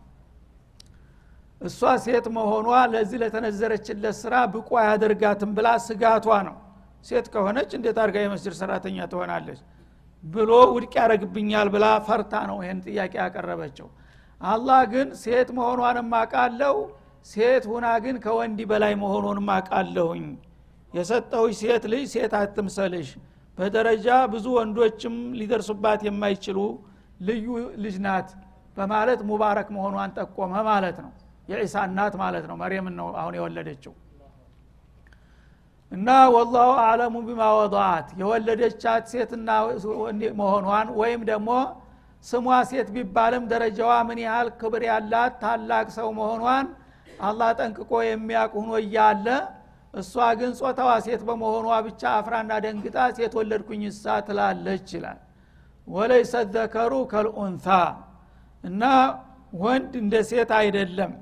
እሷ 1.60 1.80
ሴት 2.04 2.26
መሆኗ 2.36 2.68
ለዚህ 2.92 3.18
ለተነዘረችለት 3.22 4.16
ስራ 4.20 4.34
ብቁ 4.52 4.68
አያደርጋትም 4.82 5.50
ብላ 5.56 5.68
ስጋቷ 5.86 6.26
ነው። 6.48 6.56
ሴት 7.04 7.26
ከሆነች 7.34 7.70
እንዴት 7.78 7.98
አድርጋ 8.02 8.16
የመስጅድ 8.22 8.54
ሰራተኛ 8.60 8.98
ትሆናለች? 9.12 9.60
ብሎ 10.24 10.50
ውድቅ 10.74 10.92
ያደረግብኛል 11.00 11.68
ብላ 11.74 11.86
ፈርታ 12.06 12.32
ነው 12.48 12.58
ይህን 12.64 12.80
ጥያቄ 12.86 13.12
ያቀረበችው። 13.22 13.88
አላህ 14.40 14.80
ግን 14.92 15.08
ሴት 15.22 15.48
መሆኗንም 15.58 16.10
አቃለው 16.20 16.76
ሴት 17.26 17.64
ሁና 17.70 17.86
ግን 18.04 18.16
ከወንድ 18.24 18.60
በላይ 18.70 18.94
መሆኑንም 19.02 19.48
አቃለሁኝ 19.56 20.24
የሰጠውሽ 20.94 21.56
ሴት 21.62 21.84
ልጅ 21.92 22.04
ሴት 22.14 22.32
አትምሰልሽ 22.38 23.08
በደረጃ 23.60 24.06
ብዙ 24.32 24.46
ወንዶችም 24.56 25.16
ሊደርሱባት 25.38 26.00
የማይችሉ 26.06 26.58
ልዩ 27.20 27.46
ልጅ 27.84 27.96
ናት 28.04 28.28
በማለት 28.76 29.20
ሙባረክ 29.30 29.68
መሆኗን 29.76 30.12
ጠቆመ 30.18 30.52
ማለት 30.68 30.98
ነው። 31.04 31.10
የዒሳ 31.48 31.76
እናት 31.88 32.14
ማለት 32.22 32.44
ነው። 32.50 32.56
መርየምን 32.60 32.94
ነው 33.00 33.08
አሁን 33.20 33.34
የወለደችው። 33.38 33.92
እና 35.92 36.08
ወላሁ 36.34 36.70
አዕለሙ 36.82 37.14
ቢማ 37.28 37.42
ወضዓት 37.58 38.08
የወለደቻት 38.20 39.04
ሴትና 39.12 39.48
መሆኗን 40.40 40.88
ወይም 41.00 41.22
ደግሞ 41.30 41.50
ስሟ 42.24 42.46
ሴት 42.70 42.88
ቢባልም 42.96 43.44
ደረጃዋ 43.52 43.92
ምን 44.08 44.18
ያህል 44.24 44.48
ክብር 44.60 44.82
ያላት 44.88 45.34
ታላቅ 45.42 45.86
ሰው 45.96 46.08
መሆኗን 46.18 46.66
አላህ 47.22 47.48
ጠንቅቆ 47.60 47.92
የሚያውቅ 48.08 48.52
ሁኖ 48.58 48.72
እያለ 48.82 49.26
እሷ 49.94 50.14
ግን 50.38 50.52
ጾታዋ 50.58 50.90
ሴት 51.06 51.22
በመሆኗ 51.28 51.68
ብቻ 51.86 52.02
አፍራና 52.18 52.50
ደንግጣ 52.64 52.96
ሴት 53.16 53.32
ወለድኩኝ 53.38 53.82
እሳ 53.88 54.04
ትላለች 54.26 54.88
ይላል። 54.96 55.18
ወለይሰ 55.86 56.32
ዘከሩ 56.54 56.92
ከልኡንታ 57.12 57.66
እና 58.64 58.82
ወንድ 59.62 59.92
እንደ 60.02 60.14
ሴት 60.30 60.50
አይደለም። 60.58 61.12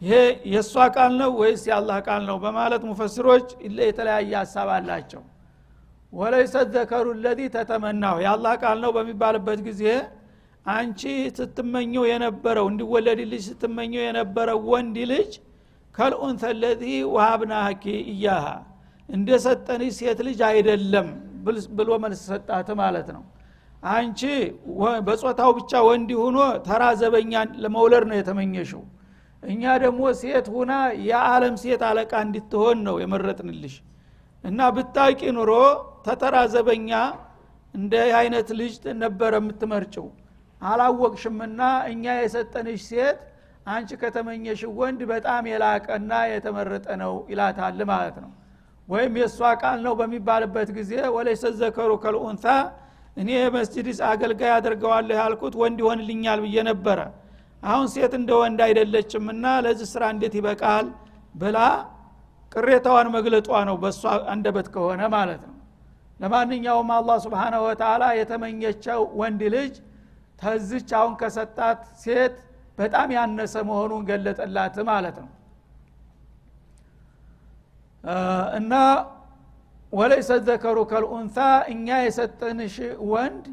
ይሄ 0.00 0.14
የእሷ 0.52 0.74
ቃል 0.94 1.12
ነው 1.20 1.30
ወይስ 1.40 1.62
የአላህ 1.68 1.98
ቃል 2.06 2.22
ነው 2.28 2.36
በማለት 2.44 2.82
ሙፈስሮች 2.88 3.46
የተለያየ 3.82 4.32
ሀሳብ 4.40 4.68
አላቸው። 4.76 5.22
ወለይሰ 6.12 6.54
ዘከሩ 6.74 7.06
ለዚ 7.24 7.40
ተተመናሁ 7.54 8.16
የአላህ 8.24 8.54
ቃል 8.62 8.78
ነው 8.84 8.90
በሚባልበት 8.96 9.60
ጊዜ 9.68 9.84
አንቺ 10.70 11.02
ስትመኘው 11.38 12.04
የነበረው 12.10 12.66
እንዲወለድልጅ 12.72 13.42
ስትመኘው 13.48 14.02
የነበረው 14.06 14.58
ወንድ 14.72 14.96
ልጅ 15.12 15.30
ከልኡንተ 15.94 16.42
ለዚ 16.60 16.82
ውሃብናኪ 17.12 17.82
እያሃ 18.12 18.46
እንደ 19.08 19.28
ሰጠንሽ 19.44 19.92
ሴት 19.98 20.20
ልጅ 20.26 20.40
አይደለም 20.48 21.08
ብሎ 21.78 21.90
መልስ 22.04 22.20
ሰጣት 22.30 22.68
ማለት 22.80 23.08
ነው። 23.16 23.22
አንቺ 23.90 24.20
በጾታው 25.06 25.50
ብቻ 25.58 25.72
ወንድ 25.86 26.10
ሁኖ 26.20 26.38
ተራ 26.66 26.82
ዘበኛ 27.00 27.32
ለመውለድ 27.62 28.04
ነው 28.10 28.16
የተመኘሽው። 28.20 28.82
እኛ 29.42 29.62
ደግሞ 29.84 30.02
ሴት 30.20 30.46
ሁና 30.54 30.72
የዓለም 31.08 31.54
ሴት 31.62 31.82
አለቃ 31.88 32.12
እንድትሆን 32.26 32.78
ነው 32.86 32.96
የመረጥንልሽ። 33.02 33.74
እና 34.44 34.60
ብታቂ 34.76 35.20
ኑሮ 35.36 35.50
ተተራ 36.06 36.36
ዘበኛ 36.54 36.90
እንደ 37.74 37.92
አይነት 38.20 38.48
ልጅ 38.60 38.72
ነበረ 39.02 39.32
የምትመርጭው 39.40 40.06
አላወቅሽምና 40.62 41.60
እኛ 41.92 42.04
የሰጠንሽ 42.18 42.80
ሴት 42.90 43.18
አንቺ 43.66 43.90
ከተመኘሽ 44.00 44.60
ወንድ 44.78 45.00
በጣም 45.10 45.42
የላቀና 45.50 46.12
የተመረጠ 46.32 46.86
ነው 47.02 47.12
ይላታል 47.32 47.80
ማለት 47.90 48.16
ነው። 48.24 48.30
ወይም 48.88 49.12
የእሷ 49.20 49.40
ቃል 49.62 49.78
ነው 49.86 49.92
በሚባልበት 50.00 50.68
ጊዜ 50.78 50.92
ወለይሰ 51.16 51.44
ዘከሩ 51.60 51.90
ከልኡንታ 52.04 52.46
እኔ 53.16 53.30
መስጅድ 53.56 53.88
አገልጋይ 54.08 54.50
አደርገዋለሁ 54.56 55.16
ያልኩት 55.20 55.54
ወንድ 55.62 55.78
ይሆንልኛል 55.82 56.40
ብዬ 56.44 56.56
ነበረ። 56.70 56.98
አሁን 57.62 57.86
ሴት 57.94 58.12
እንደ 58.18 58.30
ወንድ 58.40 58.60
አይደለችምና 58.66 59.44
ለዚህ 59.64 59.88
ስራ 59.92 60.04
እንዴት 60.14 60.34
ይበቃል 60.38 60.86
ብላ 61.34 61.58
ቅሬታዋን 62.52 63.08
መግለጧ 63.16 63.50
ነው 63.68 63.76
በእሷ 63.82 64.02
አንደበት 64.32 64.66
ከሆነ 64.74 65.02
ማለት 65.14 65.42
ነው። 65.48 65.56
ለማንኛውም 66.20 66.90
አላህ 66.96 67.16
ስብሓናሁ 67.24 67.60
ወተላ 67.68 68.02
የተመኘቸው 68.18 69.00
ወንድ 69.20 69.42
ልጅ 69.54 69.74
ተዝች 70.38 70.90
አሁን 70.98 71.14
ከሰጣት 71.20 71.80
ሴት 72.02 72.36
በጣም 72.78 73.08
ያነሰ 73.16 73.54
መሆኑን 73.68 74.02
ገለጠላት 74.08 74.76
ማለት 74.88 75.16
ነው። 75.22 75.30
እና 78.58 78.72
ወለይሰ 79.92 80.30
ዘከሩ 80.46 80.78
ከልኡንታ 80.90 81.38
እኛ 81.72 81.88
የሰጠንሽ 82.04 82.76
ወንድ 83.10 83.44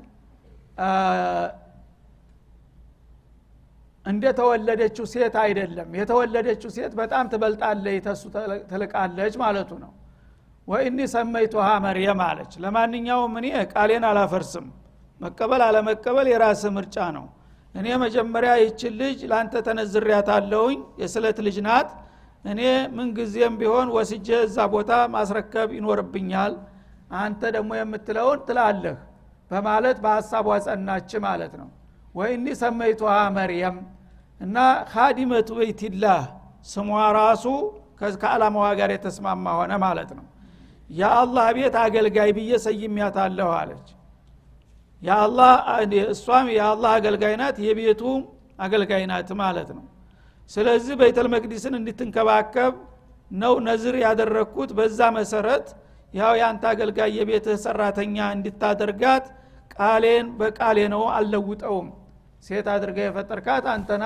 እንደተወለደችው 4.05 5.05
ሴት 5.13 5.35
አይደለም። 5.43 5.89
የተወለደችው 5.99 6.69
ሴት 6.75 6.93
በጣም 6.99 7.25
ትበልጣለች 7.31 7.97
ተሱ 8.05 8.23
ትልቃለች 8.71 9.33
ማለቱ 9.43 9.71
ነው። 9.83 9.91
ወኢኒ 10.67 10.99
ሰመይቱሃ 11.13 11.67
መርየም 11.85 12.19
አለች። 12.27 12.53
ለማንኛውም 12.63 13.33
እኔ 13.39 13.45
ቃሌን 13.73 14.03
አላፈርስም። 14.09 14.65
መቀበል 15.21 15.61
አለመቀበል 15.67 16.27
የራስ 16.31 16.61
ምርጫ 16.75 16.97
ነው 17.17 17.25
እኔ 17.75 17.87
መጀመሪያ 18.03 18.51
ይችን 18.61 18.93
ልጅ 19.01 19.19
ለአንተ 19.29 19.55
ተነዝሪያታለሁኝ 19.67 20.79
የስለት 21.01 21.37
ልጅ 21.47 21.57
ናት። 21.67 21.89
እኔ 22.45 22.61
ምንጊዜም 22.95 23.53
ቢሆን 23.59 23.87
ወስጄ 23.95 24.27
እዛ 24.45 24.57
ቦታ 24.73 24.91
ማስረከብ 25.15 25.69
ይኖርብኛል። 25.77 26.53
አንተ 27.19 27.41
ደግሞ 27.55 27.71
የምትለውን 27.77 28.39
ትላለህ 28.47 28.97
በማለት 29.51 29.97
በሀሳቧ 30.03 30.47
ጸናች 30.65 31.11
ማለት 31.25 31.53
ነው። 31.61 31.69
ወይኒ 32.15 32.45
ሰመይቱሃ 32.61 33.15
መርየም 33.37 33.77
እና 34.39 34.57
ካዲመቱ 34.91 35.49
በይትላህ 35.59 36.21
ስሟ 36.67 36.87
ራሱ 37.17 37.45
ከአላማዋ 38.21 38.67
ጋር 38.79 38.89
የተስማማ 38.95 39.45
ሆነ 39.59 39.73
ማለት 39.85 40.11
ነው። 40.17 40.25
የአላህ 40.89 41.47
ቤት 41.57 41.75
አገልጋይ 41.81 42.29
ብዬ 42.37 42.51
ሰይሚያታለሁ 42.65 43.49
አለች 43.57 43.87
እሷም 45.01 46.47
የአላህ 46.55 46.91
አገልጋይ 46.95 47.35
ናት 47.41 47.57
የቤቱ 47.65 48.01
አገልጋይ 48.59 49.03
ናት 49.11 49.29
ማለት 49.41 49.69
ነው። 49.77 49.83
ስለዚህ 50.51 50.93
ቤተል 51.01 51.27
መቅዲስን 51.33 51.73
እንድትንከባከብ 51.79 52.73
ነው 53.31 53.53
ነዝር 53.67 53.95
ያደረግኩት። 54.03 54.71
በዛ 54.77 54.99
መሰረት 55.17 55.67
ያው 56.13 56.33
የአንተ 56.39 56.63
አገልጋይ 56.71 57.11
የቤትህ 57.17 57.57
ሰራተኛ 57.65 58.17
እንድታደርጋት 58.35 59.25
ቃሌን 59.75 60.27
በቃሌ 60.39 60.77
ነው 60.93 61.03
አልለውጠውም። 61.15 61.87
ሴት 62.43 62.67
አድርገ 62.73 62.97
የፈጠርካት 63.05 63.65
አንተና 63.73 64.03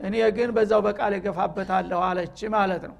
እኔ 0.00 0.14
ግን 0.36 0.50
በዛው 0.56 0.80
በቃል 0.86 1.12
የገፋበታለሁ 1.16 2.00
አለች 2.08 2.38
ማለት 2.54 2.82
ነው 2.88 2.96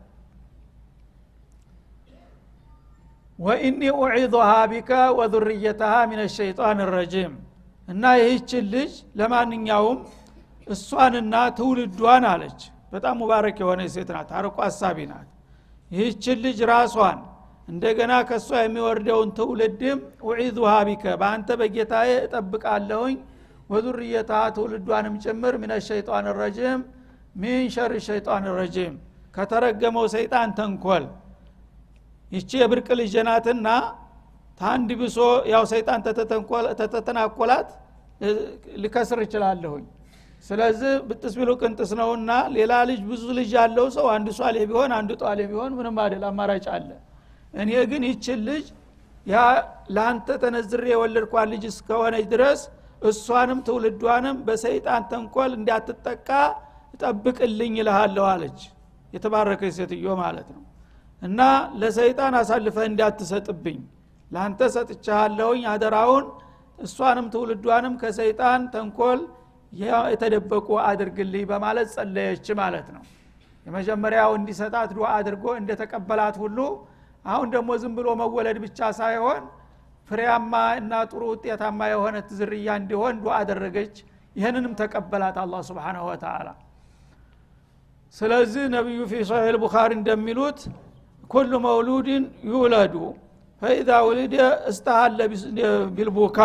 ወኢኒ 3.39 3.81
ኡዒዙሃ 4.01 4.51
ቢከ 4.71 4.91
ወዙርየተሃ 5.19 5.93
ምን 6.11 6.21
ሸይጣን 6.37 6.79
ረጂም 6.95 7.33
እና 7.89 8.03
ይህችን 8.21 8.65
ልጅ 8.75 8.93
ለማንኛውም 9.21 9.99
እሷንና 10.67 11.35
ትውልዷን 11.59 12.25
አለች 12.31 12.61
በጣም 12.93 13.15
ሙባረክ 13.23 13.57
የሆነ 13.63 13.81
ሴት 13.95 14.11
ናት 14.17 14.29
አርቆ 14.39 14.57
አሳቢ 14.67 14.99
ናት 15.11 15.29
ይህችን 15.91 16.39
ልጅ 16.45 16.59
ራሷን 16.73 17.19
እንደገና 17.69 18.13
ከእሷ 18.29 18.51
የሚወርደውን 18.63 19.29
ትውልድም 19.39 19.99
أعيذها 20.29 20.73
بك 20.89 21.05
በአንተ 21.21 21.49
በጌታዬ 21.61 22.11
እጠብቃለሁኝ 22.27 23.17
وذريتها 23.71 24.33
ትውልዷንም 24.57 25.15
ጭምር 25.25 25.55
من 25.63 25.73
الشيطان 25.89 26.27
الرجيم 26.41 26.81
من 27.43 27.67
شر 27.77 27.93
الشيطان 28.09 28.45
الرجيم 28.59 28.95
ከተረገመው 29.35 30.07
ሰይጣን 30.15 30.51
ተንኮል 30.59 31.05
ይቺ 32.33 32.51
የብርቅ 32.63 32.89
ልጅ 33.01 33.15
ናትና 33.29 33.69
ታንድ 34.61 34.91
ብሶ 35.01 35.19
ያው 35.53 35.63
ሰይጣን 35.73 36.01
ተተናኮላት 36.95 37.69
ልከስር 38.83 39.21
እችላለሁኝ። 39.25 39.85
ስለዚህ 40.45 40.93
ብጥስ 41.09 41.35
ቢሉ 41.39 41.51
ቅንጥስ 41.61 41.91
ነውና 42.01 42.31
ሌላ 42.57 42.73
ልጅ 42.91 43.01
ብዙ 43.11 43.23
ልጅ 43.39 43.51
ያለው 43.59 43.87
ሰው 43.97 44.07
አንዱ 44.15 44.29
ሷሌ 44.39 44.57
ቢሆን 44.71 44.93
አንዱ 44.99 45.11
ጧሌ 45.23 45.41
ቢሆን 45.51 45.73
ምንም 45.79 45.97
አይደል 46.05 46.25
አማራጭ 46.31 46.67
አለ። 46.75 46.89
እኔ 47.55 47.71
ግን 47.91 48.03
ይችን 48.11 48.41
ልጅ 48.49 48.65
ያ 49.27 49.37
ለአንተ 49.97 50.29
ተነዝሬ 50.43 50.85
የወለድኳት 50.93 51.49
ልጅ 51.53 51.65
እስከሆነች 51.71 52.27
ድረስ 52.35 52.61
እሷንም 53.03 53.59
ትውልዷንም 53.67 54.37
በሰይጣን 54.47 55.03
ተንኮል 55.11 55.53
እንዳትጠቃ 55.59 56.29
ጠብቅልኝ 57.03 57.75
ይልሃለሁ 57.81 58.25
አለች። 58.33 58.61
የተባረከች 59.13 59.75
ሴትዮ 59.79 60.07
ማለት 60.23 60.49
ነው 60.55 60.63
እና 61.25 61.41
ለሰይጣን 61.81 62.35
አሳልፈህ 62.41 62.87
እንዳትሰጥብኝ። 62.91 63.79
ለአንተ 64.31 64.61
ሰጥቻለሁኝ 64.75 65.63
አደራውን 65.73 66.25
እሷንም 66.79 67.27
ትውልዷንም 67.35 67.95
ከሰይጣን 68.01 68.63
ተንኮል 68.73 69.21
የተደበቁ 70.13 70.69
አድርግልኝ 70.89 71.45
በማለት 71.51 71.89
ጸለየች 71.95 72.47
ማለት 72.61 72.89
ነው። 72.97 73.03
የመጀመሪያው 73.67 74.31
እንዲሰጣት 74.39 74.91
ዱዓ 74.97 75.09
አድርጎ 75.19 75.45
እንደተቀበላት 75.61 76.37
ሁሉ 76.43 76.59
አሁን 77.25 77.49
ደግሞ 77.55 77.71
ዝም 77.83 77.93
ብሎ 77.99 78.09
መወለድ 78.21 78.59
ብቻ 78.65 78.91
ሳይሆን 78.99 79.43
ፍሬያማ 80.09 80.53
እና 80.81 80.95
ጥሩ 81.11 81.23
ውጤታማ 81.33 81.81
የሆነ 81.93 82.17
ዝርያ 82.39 82.69
እንዲሆን 82.81 83.15
ዱዓ 83.23 83.35
አደረገች። 83.43 83.95
ይህንንም 84.37 84.73
ተቀበላት 84.81 85.37
አላ 85.43 85.55
ስብንሁ 85.69 86.05
ወተላ 86.11 86.49
ስለዚህ 88.15 88.65
ነቢዩ 88.75 89.01
ፊ 89.11 89.23
ሰሒህ 89.29 89.53
ልቡኻሪ 89.55 89.91
እንደሚሉት 89.99 90.59
ኩሉ 91.35 91.53
መውሉድን 91.65 92.25
ዩውለዱ 92.51 92.95
ፈኢዛ 93.63 93.91
ውልደ 94.07 94.35
እስተሃለ 94.71 95.19
ቢልቡካ። 95.97 96.39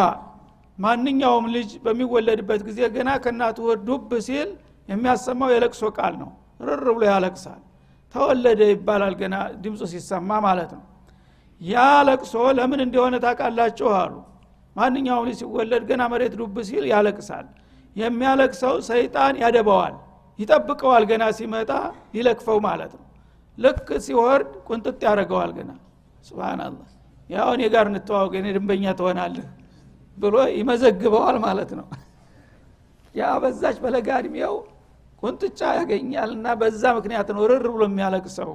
ማንኛውም 0.78 1.46
ልጅ 1.56 1.70
በሚወለድበት 1.86 2.62
ጊዜ 2.68 2.80
ገና 2.96 3.10
ከእናቱ 3.24 3.58
ዱብ 3.88 4.12
ሲል 4.28 4.50
የሚያሰማው 4.90 5.50
የለቅሶ 5.54 5.82
ቃል 5.98 6.14
ነው። 6.22 6.30
ርር 6.68 6.86
ብሎ 6.96 7.04
ያለቅሳል። 7.12 7.60
ተወለደ 8.16 8.62
ይባላል 8.72 9.16
ገና 9.22 9.36
ድምፁ 9.64 9.82
ሲሰማ 9.92 10.30
ማለት 10.48 10.72
ነው። 10.78 10.84
ያ 11.62 11.76
ለቅሶ 12.08 12.34
ለምን 12.58 12.80
እንደሆነ 12.86 13.16
ታውቃላችሁ 13.26 13.90
አሉ። 14.00 14.14
ማንኛውም 14.76 15.26
ልጅ 15.30 15.38
ሲወለድ 15.42 15.84
ገና 15.90 16.02
መሬት 16.14 16.34
ዱብ 16.40 16.56
ሲል 16.70 16.86
ያለቅሳል። 16.94 17.46
የሚያለቅሰው 17.96 18.76
ሰይጣን 18.90 19.36
ያደበዋል 19.44 19.96
ይጠብቀዋል 20.40 21.04
ገና 21.10 21.24
ሲመጣ 21.38 21.72
ሊለክፈው 22.14 22.58
ማለት 22.68 22.92
ነው 22.98 23.06
ልክ 23.60 23.88
ሲወርድ 24.06 24.52
ቁንጥጥ 24.68 25.00
ያደረገዋል 25.06 25.52
ገና። 25.58 25.72
ስብናላህ 26.28 26.88
ያው 27.30 27.50
እኔ 27.56 27.64
ጋር 27.74 27.86
እንተዋወቅ 27.92 28.34
እኔ 28.40 28.48
ድንበኛ 28.56 28.86
ትሆናለህ 29.00 29.48
ብሎ 30.18 30.36
ይመዘግበዋል 30.58 31.38
ማለት 31.46 31.72
ነው። 31.80 31.88
ያ 33.16 33.30
በዛች 33.44 33.78
በለጋ 33.84 34.10
እድሜው 34.22 34.56
ቁንጥጫ 35.24 35.62
ያገኛል 35.78 36.30
እና 36.36 36.48
በዛ 36.60 36.84
ምክንያት 36.98 37.30
ነው 37.36 37.44
ርር 37.52 37.66
ብሎ 37.74 37.84
የሚያለቅሰው። 37.90 38.52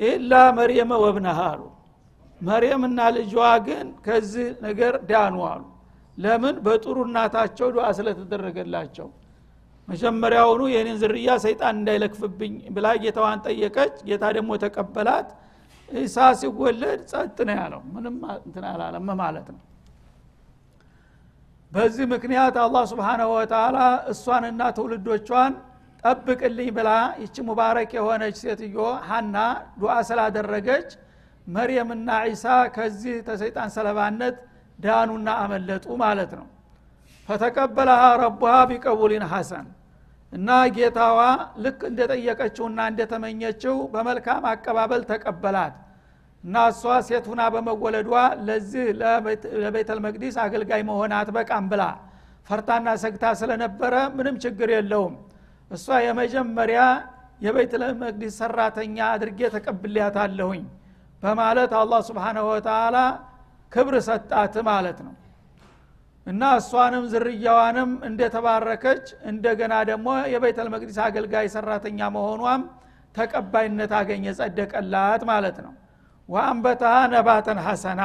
ኢላ 0.00 0.32
መርየመ 0.58 0.92
ወብነሃ 1.04 1.38
አሉ። 1.50 1.62
መርየምና 2.40 3.00
ልጇ 3.16 3.34
ግን 3.66 3.86
ከዚህ 4.06 4.48
ነገር 4.66 4.94
ዳኑ 5.10 5.36
አሉ። 5.50 5.62
ለምን? 6.18 6.56
በጥሩ 6.66 6.96
እናታቸው 7.06 7.68
ዱዓ 7.74 7.86
ስለተደረገላቸው 7.98 9.08
መጀመሪያውኑ 9.88 10.62
የኔን 10.72 10.96
ዝርያ 11.02 11.30
ሰይጣን 11.44 11.74
እንዳይለክፍብኝ 11.80 12.54
ብላ 12.76 12.86
ጌታዋን 13.02 13.40
ጠየቀች። 13.46 13.94
ጌታ 14.08 14.24
ደግሞ 14.36 14.50
ተቀበላት። 14.64 15.28
ኢሳ 15.88 16.16
ሲወለድ 16.40 17.00
ጸጥ 17.10 17.36
ነው 17.48 17.56
ያለው። 17.60 17.82
ምንም 17.94 18.16
እንትን 18.38 18.64
አላለም 18.70 19.08
ማለት 19.20 19.48
ነው። 19.54 19.60
በዚህ 21.72 22.04
ምክንያት 22.12 22.56
አላህ 22.64 22.82
ስብሓናሁ 22.90 23.30
ወተላ 23.36 23.78
እሷንና 24.12 24.62
ትውልዶቿን 24.76 25.54
ጠብቅልኝ 26.04 26.68
ብላ 26.76 26.90
ይቺ 27.22 27.36
ሙባረክ 27.48 27.90
የሆነች 27.96 28.36
ሴትዮ 28.42 28.76
ሀና 29.08 29.36
ዱዓ 29.80 29.94
ስላደረገች 30.08 30.88
መርየምና 31.46 32.10
ዒሳ 32.26 32.44
ከዚህ 32.76 33.16
ተሰይጣን 33.26 33.70
ሰለባነት 33.76 34.36
ዳኑና 34.78 35.28
አመለጡ 35.42 35.86
ማለት 36.02 36.32
ነው። 36.38 36.46
ፈተቀበለሃ 37.28 38.02
ረቡሃ 38.22 38.52
ቢቀቡሊን 38.70 39.24
ሐሰን 39.30 39.66
እና 40.36 40.48
ጌታዋ 40.76 41.18
ልክ 41.64 41.80
እንደጠየቀችውና 41.90 42.78
እንደተመኘችው 42.90 43.76
በመልካም 43.92 44.44
አቀባበል 44.50 45.02
ተቀበላት። 45.10 45.74
እና 46.44 46.56
እሷ 46.72 46.82
ሴት 47.06 47.24
ሁና 47.30 47.42
በመወለዷ 47.54 48.10
ለዚህ 48.48 48.86
ለቤተል 49.62 50.00
መቅዲስ 50.06 50.34
አገልጋይ 50.44 50.82
መሆን 50.90 51.12
አትበቃም 51.18 51.66
ብላ 51.72 51.82
ፈርታና 52.48 52.88
ሰግታ 53.02 53.24
ስለነበረ 53.40 53.94
ምንም 54.16 54.36
ችግር 54.44 54.70
የለውም። 54.74 55.14
እሷ 55.70 55.86
የመጀመሪያ 56.04 56.80
የቤተል 57.40 57.82
መቅዲስ 58.02 58.34
ሰራተኛ 58.40 58.96
አድርጌ 59.14 59.40
ተቀብልያታለሁኝ 59.54 60.62
በማለት 61.22 61.72
አላህ 61.80 62.00
ስብሓንሁ 62.08 62.44
ወተላ 62.52 62.96
ክብር 63.72 63.94
ሰጣት 64.08 64.54
ማለት 64.68 64.98
ነው 65.06 65.14
እና 66.26 66.42
እሷንም 66.58 67.04
ዝርያዋንም 67.10 67.90
እንደተባረከች 68.08 69.04
እንደገና 69.30 69.74
ደግሞ 69.90 70.08
የቤተል 70.32 70.68
መቅዲስ 70.74 70.98
አገልጋይ 71.04 71.46
ሰራተኛ 71.54 72.08
መሆኗም 72.16 72.62
ተቀባይነት 73.14 73.92
አገኘ 73.98 74.24
ጸደቀላት 74.38 75.22
ማለት 75.30 75.58
ነው። 75.66 75.74
ወአንበታሃ 76.28 76.96
ነባተን 77.12 77.58
ሐሰና 77.66 78.02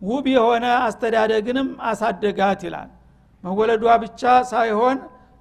ውብ 0.00 0.26
የሆነ 0.34 0.66
አስተዳደግንም 0.86 1.68
አሳደጋት 1.90 2.60
ይላል። 2.66 2.88
መወለዷ 3.44 3.84
ብቻ 4.04 4.22
ሳይሆን 4.52 4.96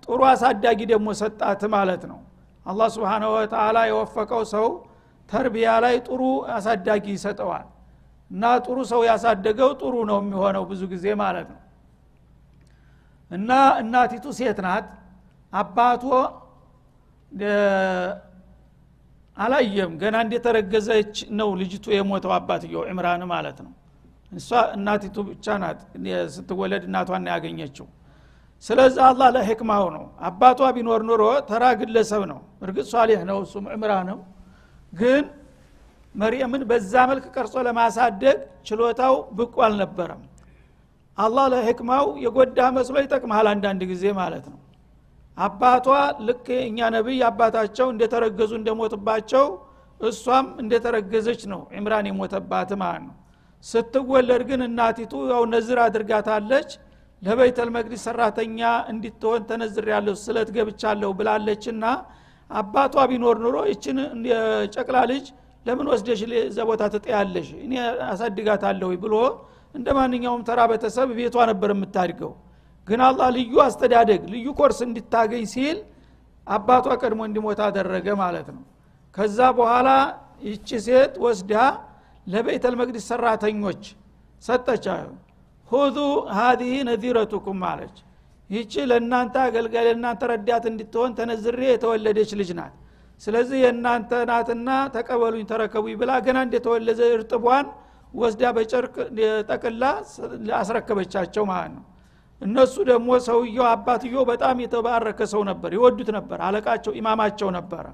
ጥሩ 0.05 0.19
አሳዳጊ 0.31 0.79
ደግሞ 0.91 1.07
ሰጣት 1.21 1.61
ማለት 1.75 2.03
ነው። 2.11 2.19
አላህ 2.65 2.87
ስብሓንሁ 2.95 3.29
ወተላ 3.35 3.77
የወፈቀው 3.89 4.43
ሰው 4.53 4.67
ተርቢያ 5.29 5.69
ላይ 5.83 5.95
ጥሩ 6.07 6.21
አሳዳጊ 6.55 7.05
ይሰጠዋል። 7.15 7.67
እና 8.31 8.43
ጥሩ 8.65 8.77
ሰው 8.91 9.01
ያሳደገው 9.09 9.71
ጥሩ 9.81 9.93
ነው 10.09 10.17
የሚሆነው 10.23 10.63
ብዙ 10.69 10.81
ጊዜ 10.93 11.05
ማለት 11.23 11.47
ነው 11.51 11.60
እና 13.31 13.49
እናቲቱ 13.81 14.25
ሴት 14.37 14.59
ናት። 14.65 14.87
አባቶ 15.53 16.03
አላየም። 19.37 19.91
ገና 20.01 20.15
እንደተረገዘች 20.25 21.15
ነው 21.39 21.49
ልጅቱ 21.61 21.85
የሞተው 21.95 22.33
አባትየው 22.37 22.83
ዕምራን 22.91 23.23
ማለት 23.31 23.57
ነው። 23.65 23.71
እሷ 24.31 24.49
እናቲቱ 24.77 25.15
ብቻ 25.29 25.45
ናት 25.63 25.79
ስትወለድ 26.35 26.83
እናቷን 26.89 27.25
ያገኘችው። 27.33 27.87
ስለዚህ 28.63 29.01
አላህ 29.07 29.27
ለሕክማው 29.35 29.85
ነው። 29.95 30.03
አባቷ 30.27 30.59
ቢኖር 30.75 31.01
ኑሮ 31.09 31.21
ተራ 31.49 31.63
ግለሰብ 31.79 32.23
ነው። 32.31 32.39
እርግጥ 32.65 32.85
ሷሌህ 32.91 33.21
ነው 33.29 33.37
እሱም 33.45 33.65
ዕምራንም 33.75 34.19
ግን 34.93 35.23
መርየምን 36.15 36.63
በዛ 36.69 36.93
መልክ 37.09 37.25
ቀርጾ 37.35 37.55
ለማሳደግ 37.67 38.37
ችሎታው 38.67 39.15
ብቁ 39.37 39.55
አልነበረም 39.67 40.21
አላህ 41.17 41.45
ለህክማው 41.53 42.05
የጎዳ 42.23 42.59
መስሎ 42.75 42.95
ይጠቅመሃል 43.03 43.47
አንዳንድ 43.53 43.81
ጊዜ 43.91 44.03
ማለት 44.19 44.45
ነው። 44.51 44.59
አባቷ 45.37 45.87
ልክ 46.27 46.47
እኛ 46.67 46.89
ነቢይ 46.95 47.21
አባታቸው 47.29 47.87
እንደተረገዙ 47.93 48.51
እንደሞትባቸው 48.59 49.45
እሷም 49.99 50.47
እንደተረገዘች 50.63 51.41
ነው 51.51 51.61
ዕምራን 51.79 52.07
የሞተባት 52.09 52.71
ማለት 52.81 53.03
ነው። 53.07 53.15
ስትወለድ 53.63 54.41
ግን 54.49 54.61
እናቲቱ 54.67 55.13
ያው 55.31 55.43
ነዝር 55.53 55.79
አድርጋታለች። 55.85 56.69
ለበይተል 57.21 57.69
መቅዲስ 57.75 58.03
ሰራተኛ 58.07 58.59
እንዲትሆን 58.91 59.41
ተነዝር 59.49 59.85
ያለሁ 59.93 60.13
ስለት 60.23 60.49
ገብቻለሁ 60.55 61.09
ብላለችና 61.19 61.83
አባቷ 62.51 63.03
ቢኖር 63.11 63.37
ኑሮ 63.43 63.57
ይችን 63.71 63.97
ጨቅላ 64.75 64.97
ልጅ 65.11 65.25
ለምን 65.65 65.87
ወስደሽ 65.91 66.21
እዛ 66.41 66.59
ቦታ 66.69 66.83
ትጠያለሽ? 66.93 67.47
እኔ 67.65 67.73
አሳድጋታለሁ 68.07 68.89
ብሎ 69.03 69.15
እንደ 69.75 69.87
ማንኛውም 69.97 70.41
ተራ 70.47 70.59
ቤተሰብ 70.71 71.09
ቤቷ 71.17 71.35
ነበር 71.51 71.69
የምታድገው። 71.75 72.31
ግን 72.87 72.99
አላህ 73.07 73.27
ልዩ 73.37 73.53
አስተዳደግ 73.65 74.21
ልዩ 74.33 74.47
ኮርስ 74.59 74.79
እንድታገኝ 74.87 75.43
ሲል 75.53 75.77
አባቷ 76.47 76.85
ቀድሞ 77.01 77.21
እንዲሞት 77.29 77.59
አደረገ 77.65 78.07
ማለት 78.21 78.47
ነው። 78.55 78.63
ከዛ 79.15 79.39
በኋላ 79.57 79.89
ይቺ 80.47 80.69
ሴት 80.85 81.13
ወስዳ 81.23 81.53
ለቤተል 82.27 82.75
መቅዲስ 82.81 83.05
ሰራተኞች 83.11 83.83
ሰጠቻ 84.43 84.85
ሁዙ 85.71 85.97
ሀዲህ 86.37 86.73
ነዚረቱኩም 86.89 87.61
አለች 87.69 87.97
ይቺ 88.49 88.73
ለእናንተ 88.89 89.35
አገልጋይ 89.45 89.83
ለእናንተ 89.87 90.21
ረዳት 90.31 90.63
እንድትሆን 90.71 91.11
ተነዝሬ 91.17 91.59
የተወለደች 91.69 92.31
ልጅ 92.39 92.49
ናት። 92.57 92.73
ስለዚህ 93.21 93.57
የእናንተ 93.63 94.11
ናትና 94.29 94.69
ተቀበሉኝ 94.95 95.43
ተረከቡኝ 95.51 95.95
ብላ 96.01 96.11
ገና 96.25 96.37
እንደተወለዘ 96.47 96.99
እርጥቧን 97.17 97.65
ወስዳ 98.11 98.43
በጨርቅ 98.55 98.95
ጠቅላ 99.49 99.83
አስረከበቻቸው 100.59 101.43
ማለት 101.51 101.71
ነው። 101.75 101.85
እነሱ 102.41 102.75
ደግሞ 102.89 103.09
ሰውየው 103.25 103.65
አባትየው 103.71 104.23
በጣም 104.29 104.61
የተባረከ 104.63 105.19
ሰው 105.33 105.41
ነበር 105.49 105.71
ይወዱት 105.77 106.09
ነበር 106.17 106.39
አለቃቸው 106.47 106.93
ኢማማቸው 106.99 107.49
ነበረ። 107.57 107.85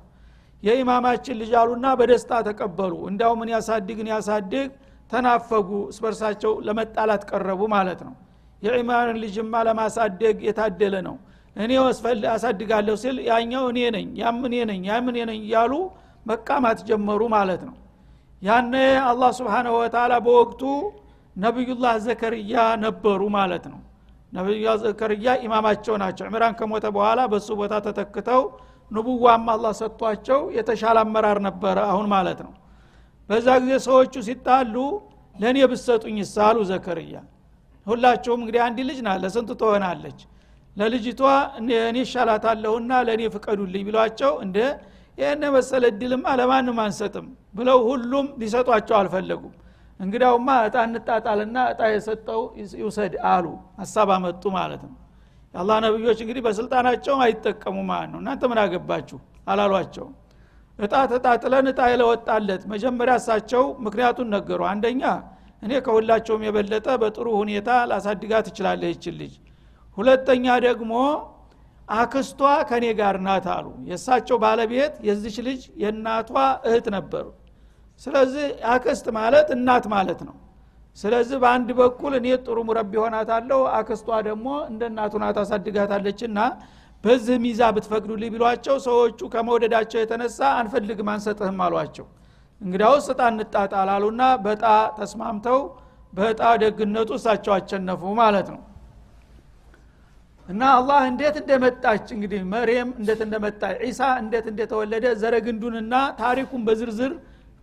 የኢማማችን 0.63 1.35
ልጅ 1.41 1.51
አሉና 1.61 1.87
በደስታ 1.99 2.31
ተቀበሉ። 2.47 2.93
እንዳው 3.09 3.33
ምን 3.39 3.49
ያሳድግን 3.55 4.07
ያሳድግ 4.13 4.69
ተናፈጉ 5.11 5.69
እስበርሳቸው 5.91 6.53
ለመጣላት 6.67 7.23
ቀረቡ 7.29 7.61
ማለት 7.75 7.99
ነው። 8.07 8.15
የኢማንን 8.61 9.17
ልጅማ 9.23 9.53
ለማሳደግ 9.67 10.37
የታደለ 10.47 10.95
ነው። 11.07 11.15
እኔ 11.55 11.71
አሳድጋለሁ 12.33 12.95
ሲል 13.03 13.17
ያኛው 13.29 13.65
እኔ 13.71 13.79
ነኝ 13.95 14.07
ያም 14.21 14.39
እኔ 14.49 14.55
ነኝ 14.71 14.81
ያም 14.89 15.05
እኔ 15.11 15.17
ነኝ 15.29 15.39
እያሉ 15.45 15.73
መቃማት 16.25 16.79
ጀመሩ 16.89 17.21
ማለት 17.35 17.61
ነው 17.67 17.75
ያነ 18.41 18.73
አላህ 19.09 19.29
ስብሓንሁ 19.37 19.73
ወተላ 19.79 20.13
በወቅቱ 20.25 20.61
ነቢዩላህ 21.35 21.93
ዘከርያ 22.05 22.53
ነበሩ 22.83 23.21
ማለት 23.35 23.65
ነው። 23.71 23.79
ነቢዩላህ 24.33 24.75
ዘከርያ 24.83 25.27
ኢማማቸው 25.45 25.95
ናቸው። 26.03 26.25
ዕምራን 26.29 26.53
ከሞተ 26.59 26.85
በኋላ 26.95 27.19
በሱ 27.31 27.47
ቦታ 27.59 27.73
ተተክተው 27.85 28.41
ንቡዋም 28.91 29.45
አላህ 29.53 29.71
ሰጥቷቸው 29.79 30.39
የተሻለ 30.57 30.97
አመራር 31.05 31.37
ነበረ 31.47 31.77
አሁን 31.91 32.07
ማለት 32.15 32.39
ነው። 32.45 32.53
በዛ 33.29 33.47
ጊዜ 33.63 33.73
ሰዎቹ 33.87 34.13
ሲጣሉ 34.27 34.75
ለእኔ 35.35 35.57
ብሰጡኝ 35.71 36.17
ሳሉ 36.33 36.57
ዘከርያ 36.69 37.15
ሁላቸውም 37.87 38.39
እንግዲህ 38.43 38.61
አንድ 38.67 38.77
ልጅ 38.89 38.99
ናት 39.05 39.19
ለስንቱ 39.23 39.49
ትሆናለች? 39.61 40.19
ለልጅቷ 40.75 41.21
እኔ 41.59 41.69
ይሻላታለሁና 41.99 42.91
ለእኔ 43.07 43.21
ፍቀዱልኝ 43.35 43.83
ቢሏቸው 43.87 44.31
እንደ 44.45 44.57
ይህን 45.17 45.43
መሰለ 45.55 45.83
እድልማ 45.91 46.25
ለማንም 46.39 46.77
አንሰጥም 46.83 47.27
ብለው 47.55 47.79
ሁሉም 47.87 48.27
ሊሰጧቸው 48.41 48.95
አልፈለጉም። 48.99 49.53
እንግዲያውማ 49.99 50.49
እጣ 50.65 50.77
እንጣጣልና 50.87 51.57
እጣ 51.71 51.81
የሰጠው 51.93 52.41
ይውሰድ 52.75 53.13
አሉ። 53.29 53.45
ሀሳብ 53.79 54.09
አመጡ 54.15 54.43
ማለት 54.57 54.81
ነው። 54.87 54.95
የአላህ 55.53 55.77
ነቢዮች 55.85 56.19
እንግዲህ 56.23 56.41
በስልጣናቸው 56.47 57.15
አይጠቀሙ 57.25 57.77
ማለት 57.91 58.09
ነው። 58.13 58.19
እናንተ 58.23 58.43
ምን 58.51 58.59
አገባችሁ 58.63 59.19
አላሏቸውም። 59.47 60.13
እጣ 60.79 60.95
ተጣጥለን 61.11 61.67
እጣ 61.71 61.81
የለወጣለት 61.91 62.63
መጀመሪያ 62.73 63.13
እሳቸው 63.21 63.63
ምክንያቱን 63.85 64.27
ነገሩ። 64.35 64.61
አንደኛ 64.71 65.03
እኔ 65.63 65.71
ከሁላቸውም 65.85 66.43
የበለጠ 66.47 66.87
በጥሩ 67.01 67.27
ሁኔታ 67.39 67.69
ላሳድጋት 67.91 68.41
እችላለሁ 68.47 68.89
ይችን 68.93 69.15
ልጅ። 69.21 69.33
ሁለተኛ 69.97 70.45
ደግሞ 70.67 70.91
አክስቷ 71.87 72.39
ከኔ 72.69 72.85
ጋር 72.99 73.15
ናት 73.25 73.45
አሉ። 73.53 73.67
የእሳቸው 73.89 74.37
ባለቤት 74.43 74.95
የዚች 75.07 75.37
ልጅ 75.47 75.61
የእናቷ 75.81 76.31
እህት 76.67 76.87
ነበሩ። 76.95 77.25
ስለዚህ 78.01 78.45
አክስት 78.71 79.05
ማለት 79.17 79.47
እናት 79.55 79.85
ማለት 79.93 80.19
ነው። 80.27 80.35
ስለዚህ 80.97 81.37
በአንድ 81.43 81.69
በኩል 81.79 82.13
እኔ 82.19 82.27
ጥሩ 82.45 82.57
مربي 82.67 82.93
ሆናታለሁ 83.01 83.59
አክስቷ 83.79 84.09
ደግሞ 84.27 84.47
እንደ 84.71 84.83
እናቷ 84.91 85.13
ናት 85.23 85.37
አሳድጋታለች 85.41 86.19
እና 86.29 86.39
በዚህ 87.03 87.35
ሚዛን 87.43 87.61
ብትፈቅዱልኝ 87.75 88.29
ቢሏቸው 88.33 88.75
ሰዎቹ 88.85 89.19
ከመውደዳቸው 89.33 89.99
የተነሳ 90.01 90.39
አንፈልግም 90.61 91.09
አንሰጥህም 91.13 91.59
አሏቸው። 91.65 92.05
እንግዲያውስ 92.61 93.07
እጣ 93.13 93.21
እንጣጣል 93.33 93.89
አሉና 93.95 94.23
በጣ 94.45 94.63
ተስማምተው 94.97 95.59
በጣ 96.13 96.41
ደግነቱ 96.63 97.09
እሳቸው 97.17 97.53
አቸነፉ 97.57 98.01
ማለት 98.19 98.47
ነው 98.53 98.61
እና 100.47 100.61
አላህ 100.75 100.99
እንዴት 101.09 101.35
እንደመጣች 101.41 102.05
እንግዲህ 102.15 102.41
መርየም 102.51 102.89
እንዴት 102.99 103.21
እንደመጣች 103.25 103.75
ዒሳ 103.83 104.01
እንዴት 104.21 104.45
እንደተወለደ 104.51 105.05
ዘረግንዱንና 105.21 105.93
ታሪኩን 106.19 106.61
በዝርዝር 106.67 107.13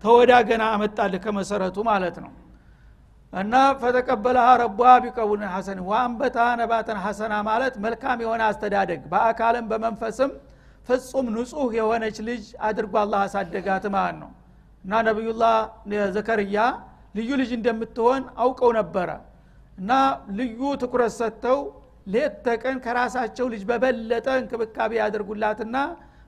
ተወዳ 0.04 0.32
ገና 0.48 0.62
አመጣልህ 0.74 1.20
ከመሰረቱ 1.24 1.76
ማለት 1.88 2.16
ነው። 2.24 2.32
እና 3.32 3.52
ፈተቀበለሃ 3.80 4.48
ረቧ 4.62 4.80
ቢቀቡልን 5.04 5.50
ሐሰን 5.54 5.78
ወአንበታ 5.88 6.38
ነባተን 6.60 6.98
ሐሰና 7.04 7.34
ማለት 7.48 7.74
መልካም 7.84 8.18
የሆነ 8.24 8.42
አስተዳደግ 8.50 9.00
በአካልም 9.12 9.64
በመንፈስም 9.70 10.32
ፍጹም 10.88 11.26
ንጹህ 11.34 11.70
የሆነች 11.78 12.16
ልጅ 12.28 12.42
አድርጎ 12.68 12.94
አላህ 13.02 13.20
አሳደጋት 13.26 13.84
ማለት 13.94 14.16
ነው። 14.22 14.30
እና 14.84 15.00
ነቢዩላህ 15.08 15.56
ዘከርያ 16.16 16.58
ልዩ 17.14 17.30
ልጅ 17.40 17.50
እንደምትሆን 17.58 18.22
አውቀው 18.42 18.70
ነበረ። 18.78 19.10
እና 19.78 19.90
ልዩ 20.38 20.60
ትኩረት 20.82 21.12
ሰጥተው 21.18 21.58
ሌት 22.06 22.34
ተቀን 22.46 22.76
ከራሳቸው 22.84 23.46
ልጅ 23.52 23.62
በበለጠ 23.68 24.26
እንክብካቤ 24.40 24.92
ያደርጉላትና 25.00 25.76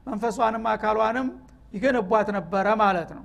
መንፈሷንም 0.07 0.65
አካሏንም 0.73 1.27
ይገነቧት 1.75 2.29
ነበረ 2.37 2.67
ማለት 2.83 3.11
ነው። 3.17 3.25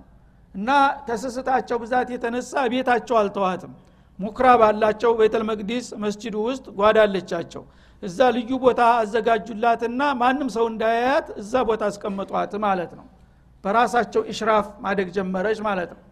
እና 0.55 0.69
ተስስታቸው 1.07 1.77
ብዛት 1.83 2.07
የተነሳ 2.13 2.53
ቤታቸው 2.73 3.15
አልተዋትም። 3.19 3.73
ሙክራብ 4.19 4.61
አላቸው 4.65 5.11
ቤተል 5.19 5.43
መቅዲስ 5.49 5.85
መስጅዱ 6.03 6.35
ውስጥ 6.47 6.65
ጓዳለቻቸው 6.79 7.63
እዛ 8.03 8.19
ልዩ 8.35 8.51
ቦታ 8.63 8.81
አዘጋጁላትና 8.99 10.01
ማንም 10.21 10.49
ሰው 10.55 10.65
እንዳያያት 10.71 11.27
እዛ 11.41 11.53
ቦታ 11.69 11.81
አስቀምጧት 11.91 12.53
ማለት 12.65 12.91
ነው። 12.99 13.05
በራሳቸው 13.63 14.21
ኢሽራፍ 14.31 14.67
ማደግ 14.83 15.09
ጀመረች 15.17 15.59
ማለት 15.67 15.91
ነው። 15.95 16.03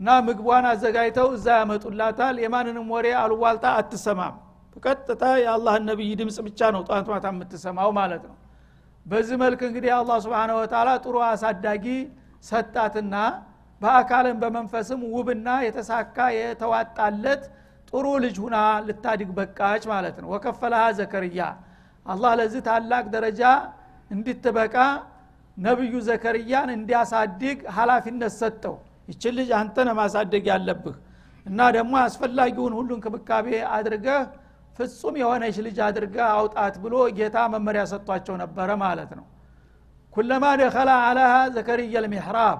እና 0.00 0.08
ምግቧን 0.26 0.64
አዘጋጅተው 0.70 1.28
እዛ 1.36 1.46
ያመጡላታል። 1.60 2.36
የማንንም 2.44 2.88
ወሬ 2.94 3.06
አሉዋልታ 3.20 3.66
አትሰማም 3.80 4.34
በቀጥታ 4.76 5.24
የአላህን 5.40 5.84
ነቢይ 5.90 6.12
ድምፅ 6.20 6.36
ብቻ 6.46 6.60
ነው 6.74 6.82
ጧት 6.88 7.08
ማታ 7.12 7.26
የምትሰማው 7.32 7.90
ማለት 7.98 8.22
ነው። 8.28 8.36
በዚህ 9.06 9.36
መልክ 9.42 9.60
እንግዲህ 9.68 9.90
አላህ 9.96 10.16
ስብን 10.24 10.50
ወተላ 10.58 10.90
ጥሩ 11.04 11.16
አሳዳጊ 11.26 11.86
ሰጣትና 12.44 13.14
በአካልም 13.80 14.36
በመንፈስም 14.42 15.00
ውብና 15.14 15.48
የተሳካ 15.66 16.16
የተዋጣለት 16.36 17.42
ጥሩ 17.90 18.06
ልጅ 18.24 18.36
ሁና 18.44 18.56
ልታድግ 18.86 19.30
በቃች 19.38 19.82
ማለት 19.92 20.16
ነው። 20.22 20.28
ወከፈለሃ 20.34 20.84
ዘከርያ 20.98 21.40
አላህ 22.06 22.32
ለዚህ 22.40 22.62
ታላቅ 22.68 23.04
ደረጃ 23.14 23.42
እንድትበቃ 24.10 24.76
ነቢዩ 25.56 25.94
ዘከርያን 26.08 26.68
እንዲያሳድግ 26.76 27.58
ሀላፊነት 27.76 28.32
ሰጠው። 28.40 28.74
ይችን 29.08 29.34
ልጅ 29.38 29.50
አንተነ 29.58 29.88
ማሳደግ 29.98 30.44
ያለብህ 30.50 30.96
እና 31.46 31.60
ደግሞ 31.76 31.94
አስፈላጊውን 32.02 32.74
ሁሉ 32.78 32.90
እንክብካቤ 32.96 33.46
አድርገህ 33.76 34.20
ፍጹም 34.76 35.14
የሆነች 35.20 35.56
ልጅ 35.66 35.78
አድርገህ 35.86 36.26
አውጣት 36.34 36.74
ብሎ 36.84 36.94
ጌታ 37.18 37.36
መመሪያ 37.52 37.82
ሰጥቷቸው 37.92 38.34
ነበረ 38.42 38.68
ማለት 38.82 39.10
ነው። 39.18 39.26
ኩለማ 40.12 40.44
ደኸላ 40.60 40.90
አለሃ 41.06 41.34
ዘከርያ 41.54 42.00
ልሚሕራብ 42.04 42.58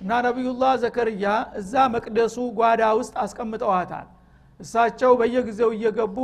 እና 0.00 0.10
ነቢዩላህ 0.26 0.72
ዘከርያ 0.82 1.24
እዛ 1.60 1.74
መቅደሱ 1.94 2.36
ጓዳ 2.58 2.82
ውስጥ 2.98 3.14
አስቀምጠዋታል። 3.24 4.06
እሳቸው 4.60 5.12
በየጊዜው 5.20 5.70
እየገቡ 5.76 6.16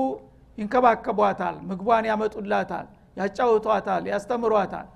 ይንከባከቧታል 0.59 1.57
ምግቧን 1.69 2.07
ያመጡላታል 2.11 2.87
ያጫውቷታል 3.17 4.03
ያስተምሯታል። 4.13 4.87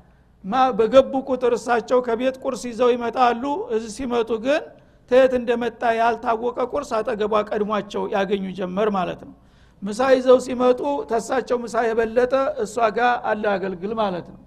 ማ 0.44 0.62
በገቡ 0.78 1.12
ቁጥር 1.28 1.52
እሳቸው 1.58 1.98
ከቤት 2.06 2.36
ቁርስ 2.44 2.62
ይዘው 2.70 2.90
ይመጣሉ። 2.94 3.42
እዚህ 3.74 3.90
ሲመጡ 3.96 4.30
ግን 4.44 4.62
ተየት 5.10 5.32
እንደመጣ 5.38 5.82
ያልታወቀ 6.00 6.58
ቁርስ 6.72 6.90
አጠገቧ 6.98 7.34
ቀድሟቸው 7.50 8.02
ያገኙ 8.14 8.44
ጀመር 8.58 8.88
ማለት 8.96 9.20
ነው 9.28 9.34
ምሳ 9.82 10.00
ይዘው 10.14 10.38
ሲመጡ 10.44 10.80
ተሳቸው 11.10 11.56
ምሳ 11.62 11.74
የበለጠ 11.86 12.32
እሷ 12.64 12.76
ጋር 12.96 13.12
አለ 13.30 13.44
አገልግል 13.54 13.92
ማለት 14.00 14.26
ነው። 14.32 14.40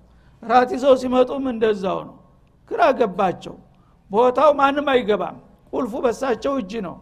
ራት 0.43 0.69
ይዘው 0.75 0.93
ሲመጡም 1.01 1.45
እንደዛው 1.53 1.99
ነው። 2.07 2.15
ግራ 2.71 2.81
ገባቸው። 2.99 3.55
ቦታው 4.11 4.51
ማንም 4.59 4.87
አይገባም። 4.93 5.37
ቁልፉ 5.73 5.93
በሳቸው 6.05 6.53
እጅ 6.61 6.73
ነው። 6.87 6.95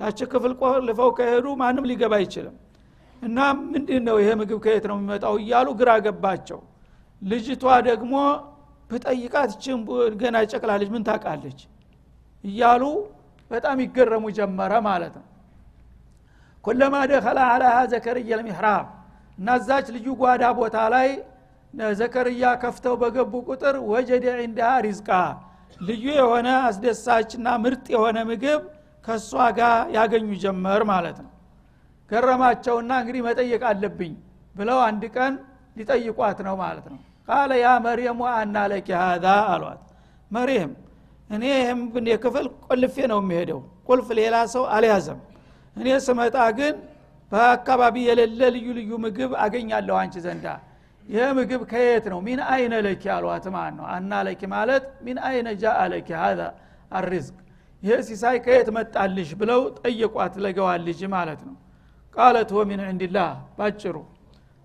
ያች 0.00 0.18
ክፍል 0.32 0.52
ቆልፈው 0.60 1.10
ከሄዱ 1.18 1.46
ማንም 1.60 1.86
ሊገባ 1.90 2.14
አይችልም። 2.20 2.56
እና 3.22 3.38
ምንድን 3.64 4.02
ነው 4.08 4.16
ይሄ 4.22 4.28
ምግብ 4.40 4.58
ከየት 4.64 4.84
ነው 4.90 4.96
የሚመጣው 4.98 5.34
እያሉ 5.42 5.68
ግራ 5.80 5.90
ገባቸው። 6.04 6.60
ልጅቷ 7.22 7.64
ደግሞ 7.88 8.14
ብጠይቃት 8.90 9.50
ችን 9.62 9.78
ገና 10.20 10.36
ጨቅላ 10.52 10.70
ልጅ 10.80 10.88
ምን 10.94 11.02
ታውቃለች? 11.08 11.58
እያሉ 12.44 12.82
በጣም 13.50 13.76
ይገረሙ 13.84 14.24
ጀመረ 14.38 14.72
ማለት 14.88 15.14
ነው 15.18 15.26
ኩለማ 16.64 16.94
ደኸላ 17.10 17.40
አላሃ 17.52 17.76
ዘከርያ 17.92 18.30
ልሚሕራብ። 18.40 18.86
እና 19.38 19.48
እዛች 19.58 19.86
ልዩ 19.96 20.06
ጓዳ 20.20 20.44
ቦታ 20.58 20.76
ላይ 20.94 21.08
ዘከርያ 21.98 22.44
ከፍተው 22.62 22.94
በገቡ 23.02 23.32
ቁጥር 23.48 23.74
ወጀደ 23.90 24.24
ዒንዳሃ 24.40 24.70
ሪዝቃ። 24.86 25.10
ልዩ 25.80 26.04
የሆነ 26.18 26.48
አስደሳችና 26.68 27.46
ምርጥ 27.64 27.86
የሆነ 27.94 28.18
ምግብ 28.30 28.62
ከእሷ 29.04 29.30
ጋር 29.58 29.76
ያገኙ 29.96 30.28
ጀመር 30.42 30.82
ማለት 30.90 31.18
ነው። 31.24 31.30
ገረማቸውና 32.10 32.90
እንግዲህ 33.02 33.22
መጠየቅ 33.28 33.62
አለብኝ 33.70 34.12
ብለው 34.54 34.78
አንድ 34.88 35.02
ቀን 35.16 35.32
ሊጠይቋት 35.76 36.38
ነው 36.46 36.54
ማለት 36.62 36.86
ነው። 36.92 36.98
ቃለ 37.28 37.52
ያ 37.62 37.70
መርየሙ 37.86 38.20
አና 38.32 38.56
ለኪ 38.72 38.88
ሃዛ 39.00 39.24
አሏት። 39.52 39.80
መርየም 40.30 40.72
እኔ 41.30 41.44
ይህም 41.54 41.80
የክፍል 42.12 42.46
ቆልፌ 42.66 42.96
ነው 43.12 43.18
የሚሄደው 43.22 43.60
ቁልፍ 43.88 44.08
ሌላ 44.20 44.36
ሰው 44.54 44.64
አልያዘም 44.76 45.18
እኔ 45.78 45.88
ስመጣ 46.06 46.36
ግን 46.58 46.74
በአካባቢ 47.32 47.96
የሌለ 48.08 48.40
ልዩ 48.54 48.66
ልዩ 48.78 48.90
ምግብ 49.04 49.32
አገኛለሁ 49.42 49.94
አንቺ 50.02 50.14
ዘንዳ። 50.26 50.46
ይህ 51.04 51.28
ምግብ 51.38 51.62
ከየት 51.70 52.04
ነው? 52.12 52.18
ሚን 52.26 52.40
አይነ 52.48 52.74
ለኪ 52.86 53.04
አሏት 53.14 53.46
ማለት 53.54 53.74
ነው 53.78 53.86
አና 53.94 54.12
ለኪ 54.26 54.40
ማለት 54.54 54.84
ሚን 55.04 55.18
አይነ 55.28 55.48
ጃ 55.60 55.64
ለኪ 55.92 56.08
ሀዛ 56.22 56.40
አሪዝቅ 56.92 57.36
ይህ 57.82 57.98
ሲሳይ 58.06 58.36
ከየት 58.44 58.68
መጣልሽ 58.76 59.30
ብለው 59.40 59.60
ጠየቋት 59.78 60.34
ለገዋል 60.44 60.80
ልጅ 60.88 61.00
ማለት 61.14 61.40
ነው። 61.48 61.56
ቃለት 62.16 62.50
ወ 62.56 62.62
ሚን 62.70 62.80
ዕንድላህ 62.86 63.28
ባጭሩ 63.58 63.96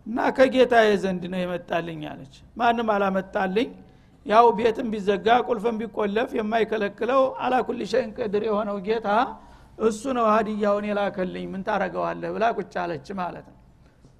እና 0.07 0.17
ከጌታ 0.37 0.73
ዘንድ 1.01 1.23
ነው 1.33 1.39
የመጣልኝ 1.43 2.01
አለች። 2.11 2.35
ማንም 2.57 2.87
አላመጣልኝ። 2.95 3.69
ያው 4.25 4.45
ቤትም 4.57 4.87
ቢዘጋ 4.93 5.27
ቁልፍም 5.47 5.77
ቢቆለፍ 5.81 6.29
የማይከለክለው 6.37 7.21
አላኩል 7.43 7.79
ቅድር 8.17 8.43
የሆነው 8.49 8.77
ጌታ 8.87 9.07
እሱ 9.77 10.01
ነው 10.17 10.25
ሀዲያውን 10.31 10.85
የላከልኝ 10.89 11.45
ምን 11.51 11.61
ታረገዋለህ 11.67 12.29
ብላ 12.35 12.45
ቁጭ 12.57 12.73
አለች 12.81 13.07
ማለት 13.19 13.45
ነው። 13.51 13.57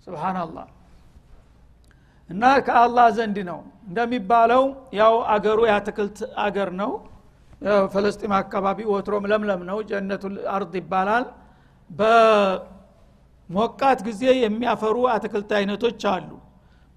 ስብናላህ 0.06 0.68
እና 2.30 2.44
ከአላህ 2.66 3.08
ዘንድ 3.18 3.38
ነው። 3.50 3.60
እንደሚባለው 3.88 4.64
ያው 5.00 5.14
አገሩ 5.34 5.60
የአትክልት 5.70 6.18
አገር 6.44 6.70
ነው። 6.82 6.92
ፈለስጢም 7.94 8.34
አካባቢ 8.38 8.80
ወትሮም 8.92 9.26
ለምለም 9.32 9.62
ነው 9.70 9.78
ጀነቱ 9.90 10.24
አርድ 10.54 10.74
ይባላል። 10.80 11.26
በሞቃት 13.50 14.00
ጊዜ 14.08 14.24
የሚያፈሩ 14.44 14.98
አትክልት 15.14 15.52
አይነቶች 15.60 16.02
አሉ። 16.14 16.30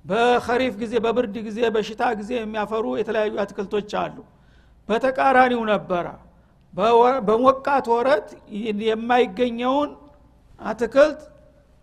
በኸሪፍ 0.05 0.75
ጊዜ 0.83 0.95
በብርድ 1.05 1.37
ጊዜ 1.47 1.59
በሽታ 1.75 2.03
ጊዜ 2.19 2.31
የሚያፈሩ 2.39 2.85
የተለያዩ 3.01 3.33
አትክልቶች 3.45 3.91
አሉ። 4.03 4.17
በተቃራኒው 4.89 5.63
ነበረ 5.73 6.07
በሞቃት 7.27 7.87
ወረት 7.95 8.29
የማይገኘውን 8.89 9.91
አትክልት 10.61 11.21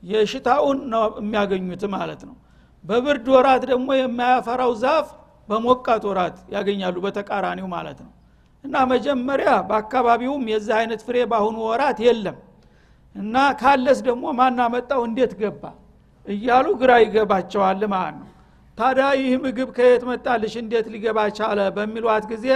የሽታውን 0.04 0.80
ነው 0.94 1.04
የሚያገኙት 1.22 1.84
ማለት 1.96 2.22
ነው። 2.30 2.36
በብርድ 2.84 3.28
ወራት 3.36 3.64
ደግሞ 3.72 3.88
የማያፈራው 3.98 4.72
ዛፍ 4.82 5.08
በሞቃት 5.50 6.04
ወራት 6.10 6.38
ያገኛሉ 6.56 6.96
በተቃራኒው 7.06 7.68
ማለት 7.76 8.00
ነው። 8.06 8.12
እና 8.64 8.76
መጀመሪያ 8.92 9.52
በአካባቢውም 9.70 10.44
የዚህ 10.52 10.76
አይነት 10.80 11.02
ፍሬ 11.08 11.18
በአሁኑ 11.32 11.58
ወራት 11.70 11.98
የለም። 12.06 12.38
እና 13.16 13.36
ካለስ 13.60 14.00
ደግሞ 14.08 14.26
ማናመጣው 14.40 15.02
እንዴት 15.08 15.34
ገባ? 15.42 15.64
እያሉ 16.26 16.68
ግራ 16.82 16.92
ይገባቸዋል 17.04 17.82
ማለት 17.94 18.16
ነው። 18.22 18.30
ታዲያ 18.78 19.08
ይህ 19.22 19.34
ምግብ 19.44 19.70
ከየት 19.78 20.04
መጣልሽ? 20.12 20.54
እንዴት 20.62 20.86
ሊገባ 20.94 21.20
ቻለ? 21.38 21.60
በሚሏት 21.76 22.26
ጊዜ 22.32 22.48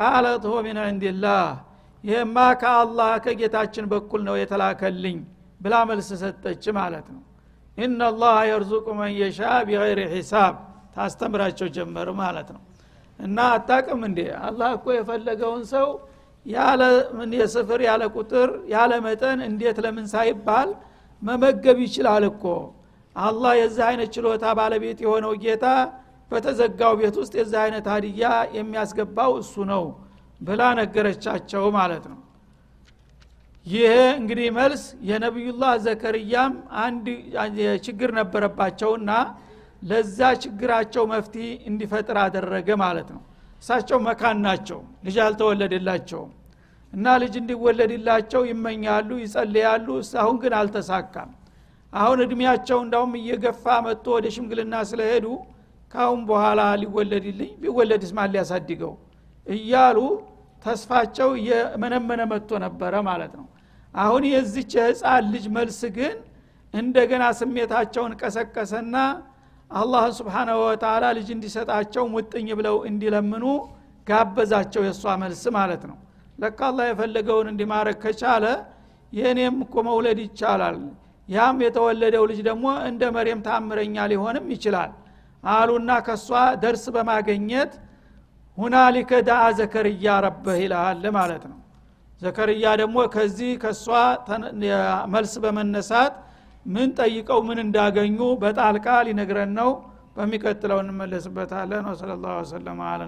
ቃለት 0.00 0.44
ሆ 0.50 0.54
ሚን 0.66 0.78
ዕንድላህ 0.84 1.44
ይህማ 2.04 2.36
ከአላህ 2.60 3.10
ከጌታችን 3.24 3.86
በኩል 3.92 4.20
ነው 4.28 4.36
የተላከልኝ 4.40 5.18
ብላ 5.60 5.74
መልስ 5.88 6.08
ሰጠች 6.22 6.64
ማለት 6.78 7.06
ነው። 7.14 7.22
ኢናላህ 7.78 8.36
የርዙቁ 8.50 8.86
መን 8.98 9.12
የሻ 9.18 9.40
ቢገይር 9.68 10.00
ሒሳብ 10.12 10.54
ታስተምራቸው 10.94 11.68
ጀመር 11.76 12.08
ማለት 12.20 12.48
ነው። 12.54 12.62
እና 13.18 13.38
አታቅም 13.54 14.00
እንዴ? 14.08 14.18
አላህ 14.46 14.68
እኮ 14.76 14.86
የፈለገውን 14.96 15.64
ሰው 15.72 15.88
ያለ 16.46 16.82
የስፍር 17.40 17.80
ያለ 17.88 18.02
ቁጥር 18.14 18.50
ያለ 18.72 18.92
መጠን 19.06 19.38
እንዴት 19.48 19.78
ለምን 19.84 20.06
ሳይባል 20.12 20.68
መመገብ 21.22 21.78
ይችላል 21.86 22.24
እኮ። 22.30 22.44
አላህ 23.16 23.52
የዚህ 23.60 23.84
አይነት 23.88 24.10
ችሎታ 24.14 24.44
ባለቤት 24.58 24.98
የሆነው 25.04 25.32
ጌታ 25.44 25.66
በተዘጋው 26.30 26.92
ቤት 27.00 27.16
ውስጥ 27.20 27.32
የዚህ 27.38 27.58
አይነት 27.64 27.86
ሀዲያ 27.92 28.26
የሚያስገባው 28.56 29.32
እሱ 29.40 29.54
ነው 29.70 29.84
ብላ 30.40 30.62
ነገረቻቸው 30.80 31.64
ማለት 31.76 32.04
ነው። 32.12 32.18
ይሄ 33.66 33.88
እንግዲህ 34.18 34.46
መልስ 34.58 34.82
የነቢዩላህ 35.08 35.72
ዘከርያም 35.84 36.52
አንድ 36.84 37.06
ችግር 37.86 38.10
ነበረባቸውና 38.18 39.10
ለዛ 39.82 40.20
ችግራቸው 40.42 41.04
መፍትሄ 41.12 41.46
እንዲፈጥር 41.70 42.16
አደረገ 42.24 42.68
ማለት 42.84 43.08
ነው። 43.14 43.22
እሳቸው 43.62 43.98
መካን 44.06 44.38
ናቸው 44.46 44.78
ልጅ 45.06 45.16
አልተወለደላቸውም 45.24 46.30
እና 46.92 47.06
ልጅ 47.22 47.34
እንዲወለድላቸው 47.40 48.42
ይመኛሉ 48.50 49.10
ይጸልያሉ። 49.22 49.86
አሁን 50.22 50.36
ግን 50.42 50.54
አልተሳካም። 50.60 51.30
አሁን 51.92 52.18
እድሜያቸው 52.24 52.78
እንዳውም 52.84 53.12
እየገፋ 53.20 53.64
መጥቶ 53.86 54.06
ወደ 54.16 54.26
ሽምግልና 54.34 54.74
ስለሄዱ 54.90 55.26
ካሁን 55.90 56.20
በኋላ 56.28 56.60
ሊወለድልኝ 56.82 57.52
ቢወለድስ 57.62 58.10
ማን 58.16 58.30
ሊያሳድገው? 58.34 58.92
እያሉ 59.46 59.98
ተስፋቸው 60.64 61.30
እየመነመነ 61.40 62.20
መጥቶ 62.32 62.50
ነበረ 62.64 62.94
ማለት 63.08 63.32
ነው። 63.38 63.46
አሁን 63.94 64.22
የዚች 64.32 64.72
የህፃን 64.78 65.24
ልጅ 65.34 65.44
መልስ 65.56 65.80
ግን 65.96 66.16
እንደገና 66.74 67.24
ስሜታቸውን 67.38 68.12
ቀሰቀሰና 68.20 68.96
አላህን 69.70 70.14
ስብሓናሁ 70.18 70.58
ወተላ 70.64 71.04
ልጅ 71.18 71.28
እንዲሰጣቸው 71.34 72.04
ሙጥኝ 72.14 72.48
ብለው 72.58 72.76
እንዲለምኑ 72.90 73.44
ጋበዛቸው 74.06 74.82
የእሷ 74.86 75.04
መልስ 75.22 75.42
ማለት 75.56 75.82
ነው። 75.90 75.98
ለካ 76.38 76.60
አላህ 76.70 76.86
የፈለገውን 76.88 77.48
እንዲማረግ 77.52 77.96
ከቻለ 78.04 78.44
የእኔም 79.12 79.56
እኮ 79.64 79.74
መውለድ 79.88 80.18
ይቻላል። 80.24 80.78
ያም 81.28 81.58
የተወለደው 81.64 82.24
ልጅ 82.30 82.40
ደግሞ 82.48 82.66
እንደ 82.88 83.02
መሬም 83.16 83.40
ታምረኛ 83.46 84.06
ሊሆንም 84.12 84.46
ይችላል 84.54 84.90
አሉና 85.44 85.90
ከእሷ 86.06 86.28
ደርስ 86.62 86.84
በማገኘት 86.94 87.72
ሁናሊከ 88.58 89.10
ዳአ 89.28 89.44
ዘከርያ 89.58 90.06
ረበህ 90.24 90.58
ይልሃል 90.62 91.04
ማለት 91.16 91.44
ነው። 91.50 91.58
ዘከርያ 92.22 92.64
ደግሞ 92.80 92.96
ከዚህ 93.14 93.52
ከእሷ 93.62 93.86
መልስ 95.14 95.34
በመነሳት 95.44 96.14
ምን 96.66 96.88
ጠይቀው 96.98 97.40
ምን 97.48 97.58
እንዳገኙ 97.64 98.18
በጣልቃ 98.42 98.86
ሊነግረን 99.08 99.52
ነው። 99.60 99.70
በሚቀጥለው 100.16 100.78
እንመለስበታለን። 100.82 101.84
ወሰለ 101.90 102.10
ላሁ 102.22 102.36
ወሰለማ 102.40 102.80
አለ 102.92 103.02